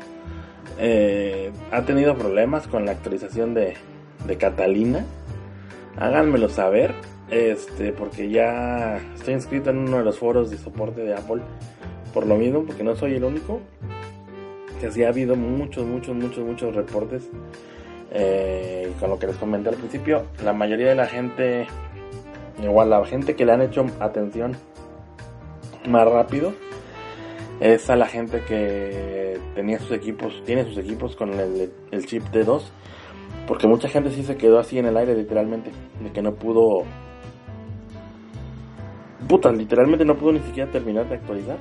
eh, 0.79 1.51
ha 1.71 1.83
tenido 1.83 2.17
problemas 2.17 2.67
con 2.67 2.83
la 2.83 2.93
actualización 2.93 3.53
de, 3.53 3.75
de 4.25 4.37
Catalina, 4.37 5.05
háganmelo 5.95 6.49
saber. 6.49 6.95
Este, 7.29 7.91
porque 7.91 8.31
ya 8.31 8.99
estoy 9.13 9.35
inscrito 9.35 9.69
en 9.69 9.77
uno 9.77 9.99
de 9.99 10.03
los 10.03 10.17
foros 10.17 10.49
de 10.49 10.57
soporte 10.57 11.01
de 11.01 11.13
Apple. 11.13 11.43
Por 12.11 12.25
lo 12.25 12.37
mismo, 12.37 12.63
porque 12.65 12.83
no 12.83 12.95
soy 12.95 13.13
el 13.13 13.23
único. 13.23 13.61
Que 14.81 14.91
sí 14.91 15.03
ha 15.03 15.09
habido 15.09 15.35
muchos, 15.35 15.85
muchos, 15.85 16.15
muchos, 16.15 16.43
muchos 16.43 16.75
reportes. 16.75 17.29
Eh, 18.09 18.91
con 18.99 19.11
lo 19.11 19.19
que 19.19 19.27
les 19.27 19.35
comenté 19.35 19.69
al 19.69 19.75
principio, 19.75 20.23
la 20.43 20.53
mayoría 20.53 20.87
de 20.87 20.95
la 20.95 21.05
gente, 21.05 21.67
igual 22.63 22.89
la 22.89 23.05
gente 23.05 23.35
que 23.35 23.45
le 23.45 23.51
han 23.51 23.61
hecho 23.61 23.85
atención 23.99 24.57
más 25.87 26.07
rápido, 26.07 26.53
es 27.59 27.89
a 27.89 27.95
la 27.95 28.07
gente 28.07 28.41
que 28.41 29.39
tenía 29.55 29.79
sus 29.79 29.91
equipos, 29.91 30.43
tiene 30.45 30.63
sus 30.65 30.77
equipos 30.77 31.15
con 31.15 31.33
el, 31.33 32.05
chip 32.05 32.23
D2, 32.31 32.61
porque 33.47 33.67
mucha 33.67 33.89
gente 33.89 34.11
sí 34.11 34.23
se 34.23 34.37
quedó 34.37 34.59
así 34.59 34.77
en 34.77 34.85
el 34.85 34.97
aire 34.97 35.15
literalmente, 35.15 35.71
de 36.01 36.11
que 36.11 36.21
no 36.21 36.35
pudo, 36.35 36.83
puta, 39.27 39.51
literalmente 39.51 40.05
no 40.05 40.15
pudo 40.15 40.33
ni 40.33 40.39
siquiera 40.41 40.71
terminar 40.71 41.07
de 41.09 41.15
actualizar 41.15 41.57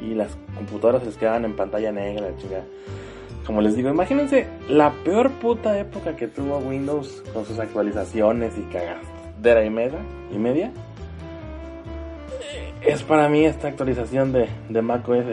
y 0.00 0.14
las 0.14 0.36
computadoras 0.54 1.02
se 1.02 1.18
quedaban 1.18 1.44
en 1.44 1.56
pantalla 1.56 1.92
negra, 1.92 2.34
chica. 2.36 2.62
Como 3.44 3.60
les 3.60 3.74
digo, 3.74 3.88
imagínense 3.88 4.46
la 4.68 4.92
peor 5.04 5.30
puta 5.32 5.78
época 5.78 6.14
que 6.14 6.28
tuvo 6.28 6.58
Windows 6.58 7.24
con 7.32 7.44
sus 7.44 7.58
actualizaciones 7.58 8.56
y 8.56 8.62
cagadera 8.72 9.64
y 9.64 9.70
media, 9.70 9.98
y 10.32 10.38
media 10.38 10.72
es 12.82 13.02
para 13.02 13.28
mí 13.28 13.44
esta 13.44 13.68
actualización 13.68 14.32
de, 14.32 14.48
de 14.68 14.82
macOS. 14.82 15.24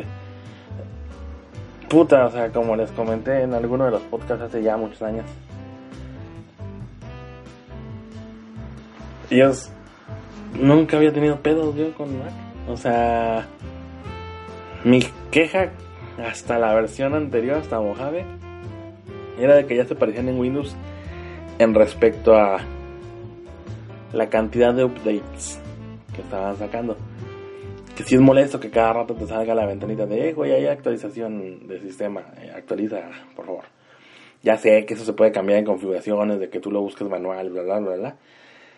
Puta, 1.90 2.26
o 2.26 2.32
sea, 2.32 2.52
como 2.52 2.76
les 2.76 2.92
comenté 2.92 3.44
en 3.44 3.54
alguno 3.54 3.86
de 3.86 3.92
los 3.92 4.02
podcasts 4.04 4.44
hace 4.44 4.62
ya 4.62 4.76
muchos 4.76 5.02
años. 5.02 5.26
Yo 9.30 9.52
nunca 10.54 10.98
había 10.98 11.14
tenido 11.14 11.38
pedos 11.42 11.76
yo 11.76 11.94
con 11.94 12.18
Mac. 12.20 12.32
O 12.68 12.76
sea, 12.76 13.46
mi 14.84 15.04
queja 15.32 15.70
hasta 16.26 16.58
la 16.58 16.74
versión 16.74 17.14
anterior, 17.14 17.58
hasta 17.58 17.80
Mojave, 17.80 18.26
era 19.40 19.56
de 19.56 19.66
que 19.66 19.76
ya 19.76 19.86
se 19.86 19.96
parecían 19.96 20.28
en 20.30 20.40
Windows 20.40 20.76
en 21.60 21.74
respecto 21.74 22.36
a 22.36 22.60
la 24.14 24.30
cantidad 24.30 24.74
de 24.74 24.84
updates 24.84 25.62
estaban 26.22 26.56
sacando 26.58 26.98
que 27.98 28.04
si 28.04 28.14
es 28.14 28.22
molesto 28.22 28.60
que 28.60 28.70
cada 28.70 28.94
rato 28.94 29.16
te 29.16 29.26
salga 29.26 29.56
la 29.56 29.66
ventanita 29.66 30.06
de, 30.06 30.30
eh, 30.30 30.34
güey, 30.34 30.52
hay 30.52 30.68
actualización 30.68 31.68
del 31.68 31.82
sistema, 31.82 32.22
eh, 32.40 32.52
actualiza, 32.56 33.02
por 33.36 33.48
favor. 33.48 33.64
Ya 34.44 34.56
sé 34.56 34.86
que 34.86 34.94
eso 34.94 35.04
se 35.04 35.14
puede 35.14 35.32
cambiar 35.32 35.58
en 35.58 35.66
configuraciones, 35.66 36.40
de 36.40 36.48
que 36.48 36.60
tú 36.60 36.70
lo 36.70 36.80
busques 36.82 37.10
manual, 37.10 37.50
bla, 37.50 37.64
bla, 37.64 37.80
bla, 37.80 37.96
bla. 37.96 38.16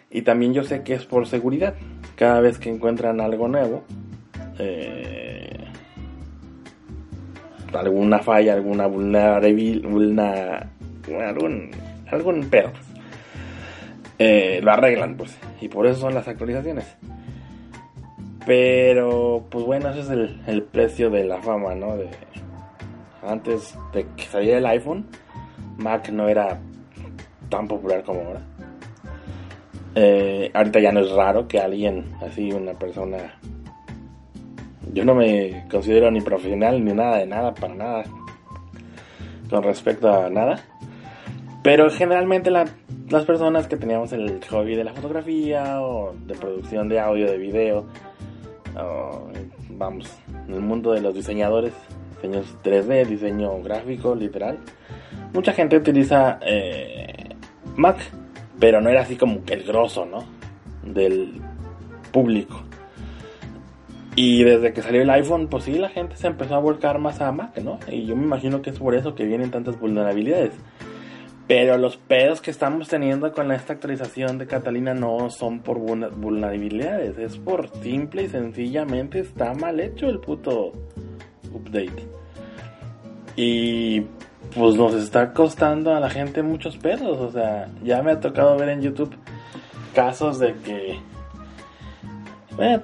Y 0.10 0.22
también 0.22 0.54
yo 0.54 0.64
sé 0.64 0.84
que 0.84 0.94
es 0.94 1.06
por 1.06 1.28
seguridad. 1.28 1.76
Cada 2.16 2.40
vez 2.40 2.60
que 2.60 2.70
encuentran 2.70 3.20
algo 3.20 3.50
nuevo, 3.50 3.84
eh, 4.58 5.66
alguna 7.74 8.20
falla, 8.20 8.54
alguna 8.54 8.88
vulnerabilidad, 8.88 10.70
algún, 11.28 11.72
algún 12.10 12.50
pedo, 12.50 12.72
eh, 14.18 14.62
lo 14.64 14.72
arreglan, 14.72 15.18
pues. 15.18 15.38
Y 15.60 15.68
por 15.68 15.86
eso 15.88 16.00
son 16.00 16.14
las 16.14 16.28
actualizaciones. 16.28 16.86
Pero, 18.50 19.46
pues 19.48 19.64
bueno, 19.64 19.92
ese 19.92 20.00
es 20.00 20.10
el, 20.48 20.64
precio 20.64 21.12
de 21.12 21.24
la 21.24 21.40
fama, 21.40 21.76
¿no? 21.76 21.96
De, 21.96 22.10
antes 23.22 23.78
de 23.94 24.08
que 24.18 24.24
saliera 24.24 24.58
el 24.58 24.66
iPhone, 24.66 25.06
Mac 25.78 26.10
no 26.10 26.28
era 26.28 26.60
tan 27.48 27.68
popular 27.68 28.02
como 28.02 28.22
ahora. 28.22 28.42
Eh, 29.94 30.50
ahorita 30.52 30.80
ya 30.80 30.92
no 30.92 31.02
es 31.02 31.12
raro 31.12 31.48
que 31.48 31.60
alguien, 31.60 32.12
así, 32.26 32.52
una 32.52 32.74
persona. 32.74 33.38
Yo 34.94 35.06
no 35.06 35.14
me 35.14 35.68
considero 35.70 36.10
ni 36.10 36.22
profesional 36.22 36.84
ni 36.84 36.92
nada 36.92 37.18
de 37.18 37.28
nada, 37.28 37.54
para 37.54 37.76
nada. 37.76 38.04
Con 39.48 39.62
respecto 39.62 40.12
a 40.12 40.28
nada. 40.32 40.60
Pero 41.62 41.88
generalmente 41.92 42.50
las 42.50 43.26
personas 43.28 43.68
que 43.68 43.78
teníamos 43.78 44.12
el 44.12 44.44
hobby 44.50 44.76
de 44.76 44.86
la 44.86 44.94
fotografía 44.96 45.84
o 45.84 46.16
de 46.26 46.34
producción 46.34 46.90
de 46.90 47.00
audio, 47.00 47.30
de 47.30 47.38
video, 47.38 47.86
vamos, 49.70 50.10
en 50.48 50.54
el 50.54 50.62
mundo 50.62 50.92
de 50.92 51.02
los 51.02 51.14
diseñadores, 51.14 51.74
diseños 52.16 52.56
3D, 52.64 53.06
diseño 53.06 53.62
gráfico, 53.62 54.16
literal. 54.16 54.58
Mucha 55.34 55.54
gente 55.54 55.78
utiliza 55.78 56.40
eh, 56.42 57.36
Mac, 57.76 57.98
pero 58.60 58.82
no 58.82 58.90
era 58.90 59.02
así 59.02 59.16
como 59.16 59.42
el 59.48 59.64
grosso, 59.64 60.06
¿no? 60.06 60.24
Del 60.84 61.42
público. 62.12 62.62
Y 64.16 64.44
desde 64.44 64.74
que 64.74 64.82
salió 64.82 65.02
el 65.02 65.10
iPhone, 65.12 65.48
pues 65.48 65.64
sí, 65.64 65.78
la 65.78 65.90
gente 65.90 66.18
se 66.18 66.28
empezó 66.28 66.56
a 66.56 66.60
volcar 66.60 67.00
más 67.00 67.22
a 67.22 67.32
Mac, 67.32 67.58
¿no? 67.60 67.80
Y 67.90 68.06
yo 68.06 68.16
me 68.16 68.24
imagino 68.24 68.62
que 68.62 68.72
es 68.72 68.80
por 68.80 68.96
eso 68.96 69.16
que 69.16 69.26
vienen 69.26 69.52
tantas 69.52 69.80
vulnerabilidades. 69.80 70.54
Pero 71.50 71.80
los 71.80 71.98
pedos 71.98 72.42
que 72.42 72.52
estamos 72.52 72.90
teniendo 72.90 73.34
con 73.34 73.52
esta 73.52 73.74
actualización 73.74 74.38
de 74.38 74.46
Catalina 74.46 74.94
no 74.94 75.32
son 75.32 75.62
por 75.62 75.80
vulnerabilidades, 75.80 77.18
es 77.18 77.40
por 77.40 77.70
simple 77.82 78.22
y 78.22 78.28
sencillamente 78.28 79.18
está 79.18 79.56
mal 79.56 79.80
hecho 79.80 80.10
el 80.10 80.20
puto 80.20 80.74
update. 81.52 82.08
Y 83.36 84.02
pues 84.56 84.76
nos 84.76 84.94
está 84.94 85.34
costando 85.34 85.96
a 85.96 86.00
la 86.00 86.12
gente 86.12 86.44
muchos 86.44 86.78
pesos. 86.78 87.18
O 87.18 87.32
sea, 87.32 87.68
ya 87.84 88.04
me 88.04 88.12
ha 88.12 88.20
tocado 88.20 88.56
ver 88.56 88.70
en 88.70 88.84
YouTube 88.84 89.16
casos 89.96 90.38
de 90.38 90.54
que. 90.54 91.00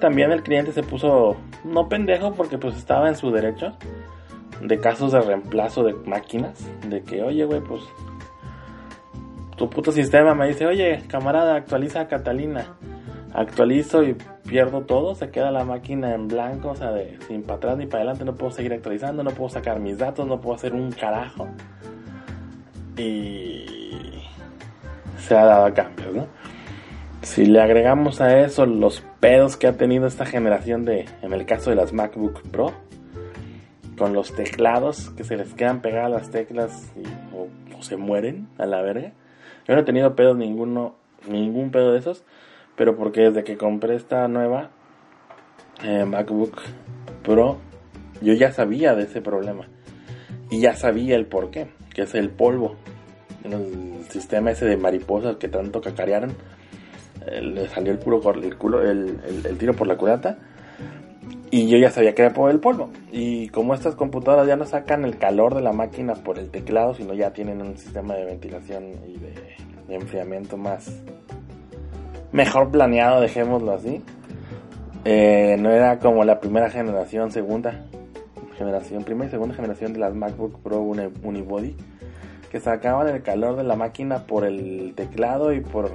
También 0.00 0.32
el 0.32 0.42
cliente 0.42 0.72
se 0.72 0.82
puso. 0.82 1.36
No 1.62 1.88
pendejo 1.88 2.34
porque 2.34 2.58
pues 2.58 2.76
estaba 2.76 3.08
en 3.08 3.14
su 3.14 3.30
derecho. 3.30 3.76
De 4.60 4.80
casos 4.80 5.12
de 5.12 5.20
reemplazo 5.20 5.84
de 5.84 5.94
máquinas. 5.94 6.66
De 6.88 7.04
que, 7.04 7.22
oye, 7.22 7.44
güey, 7.44 7.60
pues. 7.60 7.82
Tu 9.56 9.70
puto 9.70 9.90
sistema 9.92 10.34
me 10.34 10.48
dice, 10.48 10.66
oye, 10.66 11.02
camarada, 11.08 11.56
actualiza 11.56 12.00
a 12.00 12.08
Catalina 12.08 12.76
actualizo 13.36 14.02
y 14.02 14.16
pierdo 14.48 14.82
todo, 14.82 15.14
se 15.14 15.30
queda 15.30 15.50
la 15.50 15.64
máquina 15.64 16.14
en 16.14 16.26
blanco, 16.26 16.70
o 16.70 16.74
sea, 16.74 16.90
de 16.92 17.18
sin 17.28 17.42
para 17.42 17.58
atrás 17.58 17.76
ni 17.76 17.86
para 17.86 17.98
adelante, 17.98 18.24
no 18.24 18.34
puedo 18.34 18.50
seguir 18.50 18.72
actualizando, 18.72 19.22
no 19.22 19.30
puedo 19.30 19.50
sacar 19.50 19.78
mis 19.78 19.98
datos, 19.98 20.26
no 20.26 20.40
puedo 20.40 20.56
hacer 20.56 20.72
un 20.72 20.90
carajo. 20.90 21.46
Y 22.96 23.66
se 25.18 25.36
ha 25.36 25.44
dado 25.44 25.74
cambios, 25.74 26.14
¿no? 26.14 26.26
Si 27.20 27.44
le 27.44 27.60
agregamos 27.60 28.22
a 28.22 28.40
eso 28.40 28.64
los 28.64 29.02
pedos 29.20 29.58
que 29.58 29.66
ha 29.66 29.76
tenido 29.76 30.06
esta 30.06 30.24
generación 30.24 30.86
de, 30.86 31.04
en 31.20 31.32
el 31.34 31.44
caso 31.44 31.68
de 31.70 31.76
las 31.76 31.92
MacBook 31.92 32.40
Pro, 32.50 32.72
con 33.98 34.14
los 34.14 34.34
teclados 34.34 35.10
que 35.10 35.24
se 35.24 35.36
les 35.36 35.52
quedan 35.52 35.80
pegadas 35.80 36.10
las 36.10 36.30
teclas 36.30 36.92
o, 37.34 37.48
se 37.82 37.98
mueren 37.98 38.48
a 38.56 38.64
la 38.64 38.80
verga. 38.80 39.12
Yo 39.66 39.74
no 39.74 39.80
he 39.80 39.84
tenido 39.84 40.14
pedos 40.14 40.36
ninguno, 40.36 40.94
ningún 41.28 41.70
pedo 41.70 41.92
de 41.92 41.98
esos. 41.98 42.24
Pero 42.76 42.96
porque 42.96 43.22
desde 43.22 43.44
que 43.44 43.56
compré 43.56 43.96
esta 43.96 44.28
nueva 44.28 44.70
eh, 45.82 46.04
MacBook 46.04 46.60
Pro, 47.22 47.58
yo 48.20 48.34
ya 48.34 48.52
sabía 48.52 48.94
de 48.94 49.04
ese 49.04 49.20
problema. 49.20 49.66
Y 50.50 50.60
ya 50.60 50.74
sabía 50.74 51.16
el 51.16 51.26
por 51.26 51.50
qué, 51.50 51.68
que 51.94 52.02
es 52.02 52.14
el 52.14 52.30
polvo. 52.30 52.76
El 53.42 54.04
sistema 54.10 54.50
ese 54.50 54.66
de 54.66 54.76
mariposas 54.76 55.36
que 55.36 55.48
tanto 55.48 55.80
cacarearon. 55.80 56.34
Eh, 57.26 57.40
le 57.40 57.68
salió 57.68 57.92
el 57.92 57.98
puro 57.98 58.20
el, 58.34 58.56
culo, 58.56 58.82
el, 58.82 59.20
el, 59.44 59.58
tiro 59.58 59.74
por 59.74 59.86
la 59.86 59.96
culata. 59.96 60.38
Y 61.50 61.68
yo 61.68 61.78
ya 61.78 61.90
sabía 61.90 62.14
que 62.14 62.22
era 62.22 62.34
por 62.34 62.50
el 62.50 62.58
polvo. 62.58 62.90
Y 63.12 63.48
como 63.48 63.74
estas 63.74 63.94
computadoras 63.94 64.46
ya 64.46 64.56
no 64.56 64.66
sacan 64.66 65.04
el 65.04 65.18
calor 65.18 65.54
de 65.54 65.62
la 65.62 65.72
máquina 65.72 66.14
por 66.14 66.38
el 66.38 66.50
teclado, 66.50 66.94
sino 66.94 67.14
ya 67.14 67.32
tienen 67.32 67.62
un 67.62 67.76
sistema 67.76 68.14
de 68.14 68.24
ventilación 68.24 68.84
y 69.06 69.18
de 69.18 69.94
enfriamiento 69.94 70.56
más, 70.56 71.02
mejor 72.32 72.70
planeado, 72.70 73.20
dejémoslo 73.20 73.72
así. 73.72 74.02
Eh, 75.04 75.56
no 75.60 75.70
era 75.70 75.98
como 76.00 76.24
la 76.24 76.40
primera 76.40 76.68
generación, 76.68 77.30
segunda 77.30 77.86
generación, 78.58 79.04
primera 79.04 79.28
y 79.28 79.30
segunda 79.30 79.54
generación 79.54 79.92
de 79.92 80.00
las 80.00 80.14
MacBook 80.14 80.60
Pro 80.62 80.80
Unibody, 80.80 81.76
que 82.50 82.58
sacaban 82.58 83.08
el 83.08 83.22
calor 83.22 83.56
de 83.56 83.64
la 83.64 83.76
máquina 83.76 84.26
por 84.26 84.44
el 84.44 84.94
teclado 84.96 85.52
y 85.52 85.60
por 85.60 85.92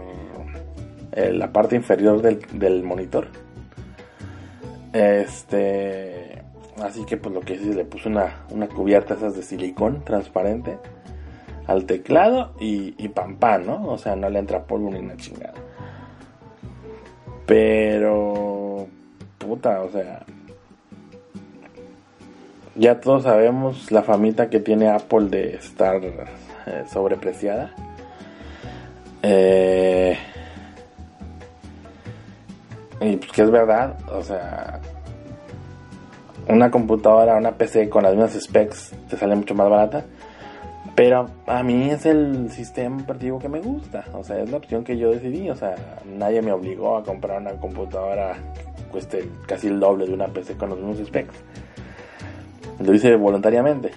eh, 1.11 1.33
la 1.33 1.51
parte 1.51 1.75
inferior 1.75 2.21
del, 2.21 2.83
monitor. 2.83 3.27
Este, 4.93 6.41
así 6.81 7.05
que 7.05 7.17
pues 7.17 7.33
lo 7.33 7.41
que 7.41 7.53
hice 7.53 7.73
le 7.73 7.85
puse 7.85 8.09
una, 8.09 8.45
una 8.49 8.67
cubierta 8.67 9.13
esas 9.13 9.35
de 9.35 9.43
silicón 9.43 10.03
transparente 10.03 10.77
al 11.67 11.85
teclado 11.85 12.51
y, 12.59 13.07
pam 13.09 13.37
pam, 13.37 13.65
¿no? 13.65 13.87
O 13.87 13.97
sea, 13.97 14.15
no 14.15 14.29
le 14.29 14.39
entra 14.39 14.63
polvo 14.63 14.89
ni 14.91 14.99
una 14.99 15.15
chingada. 15.15 15.53
Pero, 17.45 18.87
puta, 19.37 19.81
o 19.81 19.89
sea, 19.89 20.25
ya 22.75 22.99
todos 22.99 23.23
sabemos 23.23 23.91
la 23.91 24.03
famita 24.03 24.49
que 24.49 24.59
tiene 24.59 24.89
Apple 24.89 25.27
de 25.29 25.55
estar 25.55 26.03
eh, 26.03 26.83
sobrepreciada. 26.91 27.73
Eh, 29.23 30.17
y 33.01 33.17
pues 33.17 33.31
que 33.31 33.41
es 33.41 33.51
verdad, 33.51 33.97
o 34.11 34.21
sea, 34.21 34.79
una 36.47 36.69
computadora, 36.69 37.35
una 37.35 37.51
PC 37.51 37.89
con 37.89 38.03
las 38.03 38.13
mismas 38.13 38.39
specs 38.39 38.93
te 39.09 39.17
sale 39.17 39.35
mucho 39.35 39.55
más 39.55 39.69
barata. 39.69 40.05
Pero 40.93 41.25
a 41.47 41.63
mí 41.63 41.89
es 41.89 42.05
el 42.05 42.51
sistema 42.51 43.01
operativo 43.01 43.39
que 43.39 43.47
me 43.47 43.61
gusta, 43.61 44.03
o 44.13 44.23
sea, 44.23 44.41
es 44.41 44.51
la 44.51 44.57
opción 44.57 44.83
que 44.83 44.97
yo 44.97 45.09
decidí, 45.09 45.49
o 45.49 45.55
sea, 45.55 45.75
nadie 46.05 46.41
me 46.41 46.51
obligó 46.51 46.97
a 46.97 47.03
comprar 47.03 47.39
una 47.39 47.53
computadora 47.53 48.35
que 48.77 48.83
cueste 48.91 49.29
casi 49.47 49.67
el 49.67 49.79
doble 49.79 50.05
de 50.05 50.13
una 50.13 50.27
PC 50.27 50.57
con 50.57 50.69
los 50.69 50.79
mismos 50.79 51.07
specs. 51.07 51.33
Lo 52.79 52.93
hice 52.93 53.15
voluntariamente, 53.15 53.91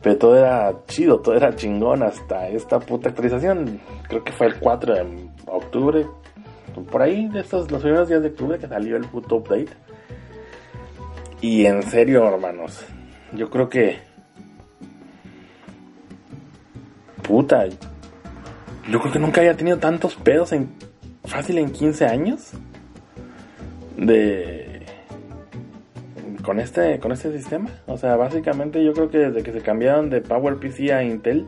pero 0.00 0.16
todo 0.16 0.38
era 0.38 0.72
chido, 0.86 1.18
todo 1.18 1.34
era 1.34 1.56
chingón 1.56 2.04
hasta 2.04 2.48
esta 2.48 2.78
puta 2.78 3.08
actualización. 3.08 3.80
Creo 4.08 4.22
que 4.22 4.32
fue 4.32 4.46
el 4.46 4.60
4 4.60 4.94
de 4.94 5.28
octubre, 5.46 6.06
por 6.84 7.02
ahí 7.02 7.28
de 7.28 7.40
estos 7.40 7.70
los 7.70 7.82
primeros 7.82 8.08
días 8.08 8.22
de 8.22 8.28
octubre 8.28 8.58
que 8.58 8.68
salió 8.68 8.96
el 8.96 9.04
puto 9.06 9.36
update. 9.36 9.68
Y 11.40 11.66
en 11.66 11.82
serio, 11.82 12.26
hermanos, 12.26 12.84
yo 13.32 13.48
creo 13.50 13.68
que 13.68 13.98
puta. 17.22 17.66
Yo 18.90 19.00
creo 19.00 19.12
que 19.12 19.18
nunca 19.18 19.40
había 19.40 19.56
tenido 19.56 19.78
tantos 19.78 20.16
pedos 20.16 20.52
en 20.52 20.70
fácil 21.24 21.58
en 21.58 21.70
15 21.70 22.06
años. 22.06 22.52
De 23.96 24.86
con 26.42 26.60
este 26.60 26.98
con 26.98 27.12
este 27.12 27.30
sistema, 27.36 27.68
o 27.86 27.98
sea, 27.98 28.16
básicamente 28.16 28.82
yo 28.82 28.94
creo 28.94 29.10
que 29.10 29.18
desde 29.18 29.42
que 29.42 29.52
se 29.52 29.60
cambiaron 29.60 30.08
de 30.08 30.22
PowerPC 30.22 30.92
a 30.92 31.02
Intel 31.02 31.46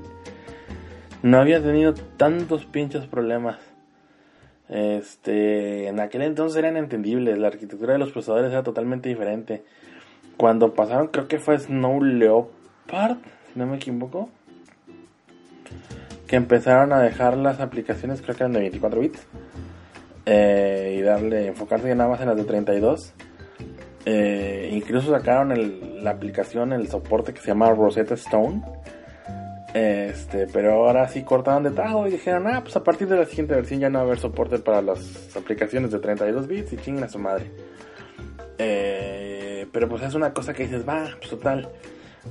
no 1.22 1.38
había 1.38 1.62
tenido 1.62 1.94
tantos 1.94 2.66
pinches 2.66 3.06
problemas. 3.06 3.56
Este, 4.70 5.88
en 5.88 5.98
aquel 5.98 6.22
entonces 6.22 6.56
eran 6.58 6.76
entendibles, 6.76 7.36
la 7.38 7.48
arquitectura 7.48 7.94
de 7.94 7.98
los 7.98 8.12
procesadores 8.12 8.52
era 8.52 8.62
totalmente 8.62 9.08
diferente. 9.08 9.64
Cuando 10.36 10.74
pasaron, 10.74 11.08
creo 11.08 11.26
que 11.26 11.38
fue 11.38 11.58
Snow 11.58 12.00
Leopard, 12.02 13.18
si 13.52 13.58
no 13.58 13.66
me 13.66 13.76
equivoco, 13.76 14.30
que 16.28 16.36
empezaron 16.36 16.92
a 16.92 17.00
dejar 17.00 17.36
las 17.36 17.58
aplicaciones, 17.60 18.22
creo 18.22 18.36
que 18.36 18.44
eran 18.44 18.52
de 18.52 18.60
24 18.60 19.00
bits, 19.00 19.26
eh, 20.26 20.96
y 20.98 21.02
darle, 21.02 21.48
enfocarse 21.48 21.92
nada 21.96 22.08
más 22.08 22.20
en 22.20 22.28
las 22.28 22.36
de 22.36 22.44
32. 22.44 23.12
Eh, 24.06 24.70
incluso 24.72 25.10
sacaron 25.10 26.04
la 26.04 26.10
aplicación, 26.10 26.72
el 26.72 26.88
soporte 26.88 27.34
que 27.34 27.40
se 27.40 27.48
llama 27.48 27.70
Rosetta 27.70 28.14
Stone, 28.14 28.62
Este, 29.74 30.48
pero 30.52 30.72
ahora 30.72 31.08
sí 31.08 31.22
cortaron 31.22 31.62
de 31.62 31.70
tajo 31.70 32.06
y 32.06 32.10
dijeron, 32.10 32.46
ah, 32.48 32.60
pues 32.62 32.74
a 32.76 32.82
partir 32.82 33.08
de 33.08 33.16
la 33.16 33.24
siguiente 33.24 33.54
versión 33.54 33.80
ya 33.80 33.88
no 33.88 33.98
va 33.98 34.04
a 34.04 34.06
haber 34.06 34.18
soporte 34.18 34.58
para 34.58 34.82
las 34.82 35.36
aplicaciones 35.36 35.92
de 35.92 36.00
32 36.00 36.48
bits 36.48 36.72
y 36.72 36.76
chingan 36.76 37.04
a 37.04 37.08
su 37.08 37.18
madre. 37.18 37.50
Eh, 38.58 39.66
pero 39.72 39.88
pues 39.88 40.02
es 40.02 40.14
una 40.14 40.34
cosa 40.34 40.52
que 40.52 40.64
dices, 40.64 40.86
va, 40.88 41.08
pues 41.18 41.30
total. 41.30 41.68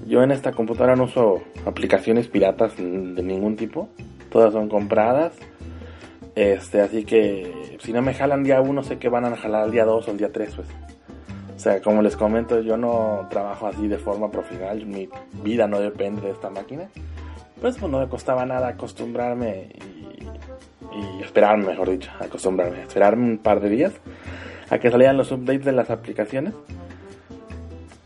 Yo 0.06 0.22
en 0.22 0.32
esta 0.32 0.52
computadora 0.52 0.96
no 0.96 1.06
uso 1.06 1.42
aplicaciones 1.66 2.28
piratas 2.28 2.76
de 2.78 2.84
ningún 3.24 3.56
tipo. 3.56 3.90
Todas 4.30 4.54
son 4.54 4.70
compradas. 4.70 5.34
Este, 6.36 6.82
así 6.82 7.06
que 7.06 7.78
si 7.80 7.94
no 7.94 8.02
me 8.02 8.14
jalan 8.14 8.44
día 8.44 8.62
1, 8.62 8.84
sé 8.84 9.00
que 9.00 9.10
van 9.10 9.26
a 9.26 9.36
jalar 9.36 9.66
el 9.66 9.72
día 9.72 9.86
2 9.86 10.08
o 10.08 10.12
el 10.12 10.18
día 10.18 10.32
3, 10.32 10.56
pues. 10.56 10.68
O 11.56 11.60
sea, 11.60 11.82
como 11.82 12.02
les 12.02 12.16
comento, 12.16 12.62
yo 12.62 12.78
no 12.78 13.28
trabajo 13.30 13.68
así 13.68 13.88
de 13.88 13.98
forma 13.98 14.32
profesional. 14.32 14.86
Mi 14.86 15.10
vida 15.44 15.68
no 15.68 15.80
depende 15.80 16.22
de 16.22 16.32
esta 16.32 16.50
máquina. 16.50 16.90
Pues, 17.62 17.78
pues 17.78 17.92
no 17.92 18.00
me 18.00 18.08
costaba 18.08 18.46
nada 18.46 18.70
acostumbrarme 18.70 19.70
y, 19.76 20.24
y 20.98 21.22
esperarme, 21.24 21.68
mejor 21.68 21.90
dicho, 21.90 22.10
acostumbrarme. 22.20 22.84
Esperarme 22.84 23.26
un 23.26 23.38
par 23.38 23.60
de 23.60 23.70
días 23.70 23.94
a 24.70 24.78
que 24.80 24.92
salieran 24.92 25.18
los 25.18 25.32
updates 25.32 25.66
de 25.66 25.72
las 25.72 25.90
aplicaciones. 25.90 26.54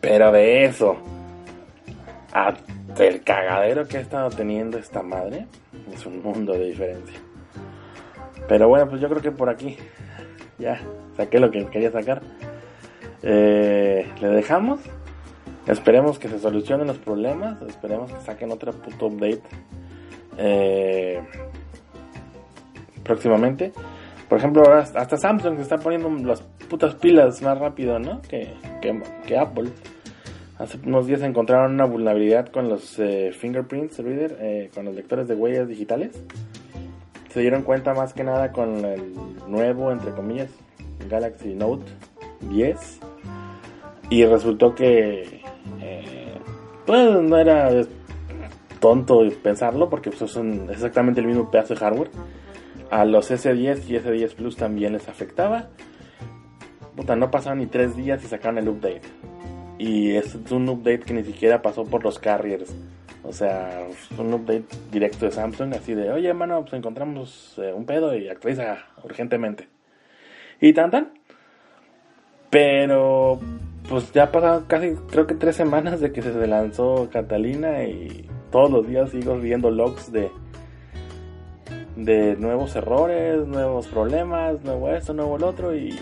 Pero 0.02 0.32
de 0.32 0.66
eso, 0.66 0.98
hasta 2.34 3.06
el 3.06 3.22
cagadero 3.24 3.88
que 3.88 3.98
ha 3.98 4.02
estado 4.02 4.30
teniendo 4.30 4.78
esta 4.78 5.02
madre, 5.02 5.48
es 5.94 6.06
un 6.06 6.22
mundo 6.22 6.54
de 6.54 6.66
diferencia. 6.66 7.20
Pero 8.48 8.68
bueno, 8.68 8.90
pues 8.90 9.02
yo 9.02 9.10
creo 9.10 9.22
que 9.22 9.32
por 9.32 9.50
aquí 9.50 9.78
ya 10.58 10.80
saqué 11.16 11.40
lo 11.40 11.52
que 11.52 11.66
quería 11.68 11.92
sacar. 11.92 12.22
Eh, 13.22 14.12
le 14.20 14.28
dejamos. 14.28 14.82
Esperemos 15.68 16.20
que 16.20 16.28
se 16.28 16.40
solucionen 16.40 16.88
los 16.88 16.98
problemas. 16.98 17.62
Esperemos 17.62 18.12
que 18.12 18.20
saquen 18.22 18.52
otro 18.52 18.74
puto 18.74 19.08
update 19.08 19.42
eh, 20.38 21.22
próximamente. 23.04 23.72
Por 24.28 24.40
ejemplo, 24.40 24.64
hasta 24.74 25.18
Samsung 25.18 25.58
se 25.58 25.62
está 25.62 25.78
poniendo 25.78 26.10
las 26.28 26.42
putas 26.42 26.96
pilas 26.96 27.42
más 27.42 27.58
rápido, 27.58 28.00
¿no? 28.00 28.22
Que, 28.24 28.54
que, 28.82 29.38
Apple. 29.38 29.70
Hace 30.58 30.80
unos 30.86 31.08
días 31.08 31.22
encontraron 31.22 31.74
una 31.74 31.86
vulnerabilidad 31.86 32.48
con 32.48 32.70
los 32.70 32.98
eh, 33.00 33.32
fingerprints 33.32 34.00
reader, 34.00 34.38
eh, 34.40 34.72
con 34.74 34.86
los 34.86 34.96
lectores 34.96 35.28
de 35.28 35.36
huellas 35.36 35.68
digitales. 35.68 36.12
Se 37.30 37.42
dieron 37.42 37.64
cuenta 37.64 37.94
más 37.94 38.14
que 38.14 38.24
nada 38.24 38.52
con 38.52 38.86
el 38.86 39.14
nuevo, 39.48 39.92
entre 39.92 40.12
comillas, 40.12 40.50
Galaxy 41.10 41.54
Note 41.54 41.86
10. 42.50 43.00
Y 44.10 44.26
resultó 44.26 44.76
que 44.76 45.43
eh, 45.82 46.38
pues 46.86 47.22
no 47.22 47.38
era 47.38 47.70
tonto 48.80 49.22
pensarlo 49.42 49.90
porque 49.90 50.12
pues, 50.12 50.30
son 50.30 50.70
exactamente 50.70 51.22
el 51.22 51.28
mismo 51.28 51.50
pedazo 51.50 51.74
de 51.74 51.80
hardware. 51.80 52.12
A 52.92 53.06
los 53.06 53.32
S10 53.32 53.88
y 53.88 53.96
S10 53.96 54.36
Plus 54.36 54.56
también 54.56 54.94
les 54.94 55.08
afectaba. 55.08 55.70
Puta, 56.96 57.16
no 57.16 57.32
pasaron 57.32 57.60
ni 57.60 57.66
tres 57.66 57.96
días 57.96 58.24
y 58.24 58.28
sacaron 58.28 58.58
el 58.60 58.70
update. 58.70 59.02
Y 59.80 60.12
es 60.12 60.36
un 60.52 60.70
update 60.70 61.00
que 61.00 61.14
ni 61.14 61.24
siquiera 61.24 61.62
pasó 61.62 61.84
por 61.86 62.04
los 62.04 62.20
carriers. 62.20 62.76
O 63.24 63.32
sea, 63.32 63.88
un 64.18 64.34
update 64.34 64.66
directo 64.92 65.26
de 65.26 65.32
Samsung, 65.32 65.74
así 65.76 65.94
de, 65.94 66.12
oye, 66.12 66.28
hermano, 66.28 66.62
pues 66.62 66.74
encontramos 66.74 67.58
eh, 67.58 67.72
un 67.74 67.86
pedo 67.86 68.16
y 68.16 68.28
actualiza 68.28 68.80
urgentemente. 69.02 69.68
Y 70.60 70.74
tan 70.74 70.92
tan. 70.92 71.14
Pero, 72.50 73.40
pues 73.90 74.12
ya 74.14 74.32
pasaron 74.32 74.66
casi, 74.66 74.96
creo 75.10 75.28
que 75.28 75.36
tres 75.36 75.56
semanas 75.56 76.00
de 76.00 76.12
que 76.12 76.22
se 76.22 76.48
lanzó 76.48 77.10
Catalina 77.12 77.84
y 77.84 78.30
todos 78.52 78.72
los 78.72 78.88
días 78.88 79.10
sigo 79.10 79.38
viendo 79.38 79.70
logs 79.72 80.12
de, 80.12 80.32
de 81.96 82.36
nuevos 82.38 82.76
errores, 82.76 83.46
nuevos 83.48 83.88
problemas, 83.88 84.64
nuevo 84.64 84.90
esto, 84.90 85.14
nuevo 85.14 85.38
el 85.38 85.44
otro 85.44 85.76
y 85.76 85.98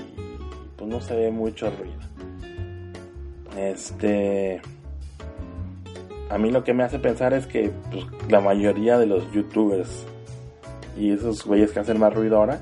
pues 0.78 0.90
no 0.90 1.02
se 1.02 1.16
ve 1.16 1.32
mucho 1.32 1.72
ruido. 1.72 2.00
Este 3.58 4.62
a 6.30 6.38
mí 6.38 6.50
lo 6.50 6.64
que 6.64 6.74
me 6.74 6.84
hace 6.84 7.00
pensar 7.00 7.34
es 7.34 7.46
que 7.46 7.72
pues, 7.92 8.06
la 8.30 8.40
mayoría 8.40 8.98
de 8.98 9.06
los 9.06 9.30
youtubers 9.34 10.06
y 10.98 11.12
esos 11.12 11.46
güeyes 11.46 11.72
que 11.72 11.80
hacen 11.80 12.00
más 12.00 12.14
ruido 12.14 12.38
ahora 12.38 12.62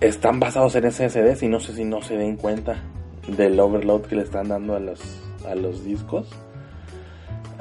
están 0.00 0.40
basados 0.40 0.74
en 0.76 0.90
SSDs 0.90 1.42
y 1.42 1.48
no 1.48 1.60
sé 1.60 1.74
si 1.74 1.84
no 1.84 2.00
se 2.00 2.16
den 2.16 2.36
cuenta 2.36 2.82
del 3.36 3.58
overload 3.60 4.02
que 4.02 4.16
le 4.16 4.22
están 4.22 4.48
dando 4.48 4.74
a 4.74 4.80
los, 4.80 5.00
a 5.46 5.54
los 5.54 5.84
discos. 5.84 6.28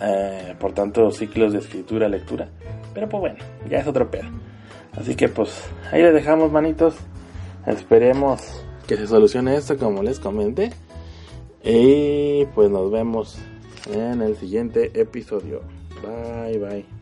Eh, 0.01 0.55
por 0.59 0.73
tanto, 0.73 1.11
ciclos 1.11 1.53
de 1.53 1.59
escritura, 1.59 2.07
lectura. 2.07 2.47
Pero 2.93 3.09
pues 3.09 3.21
bueno, 3.21 3.37
ya 3.69 3.79
es 3.79 3.87
otro 3.87 4.09
pedo. 4.09 4.29
Así 4.93 5.15
que 5.15 5.29
pues 5.29 5.63
ahí 5.91 6.01
les 6.01 6.13
dejamos 6.13 6.51
manitos. 6.51 6.95
Esperemos 7.65 8.63
que 8.87 8.95
se 8.95 9.07
solucione 9.07 9.55
esto 9.55 9.77
como 9.77 10.03
les 10.03 10.19
comenté. 10.19 10.71
Y 11.63 12.45
pues 12.55 12.69
nos 12.69 12.91
vemos 12.91 13.37
en 13.91 14.21
el 14.21 14.35
siguiente 14.37 14.99
episodio. 14.99 15.61
Bye 16.01 16.57
bye. 16.59 16.96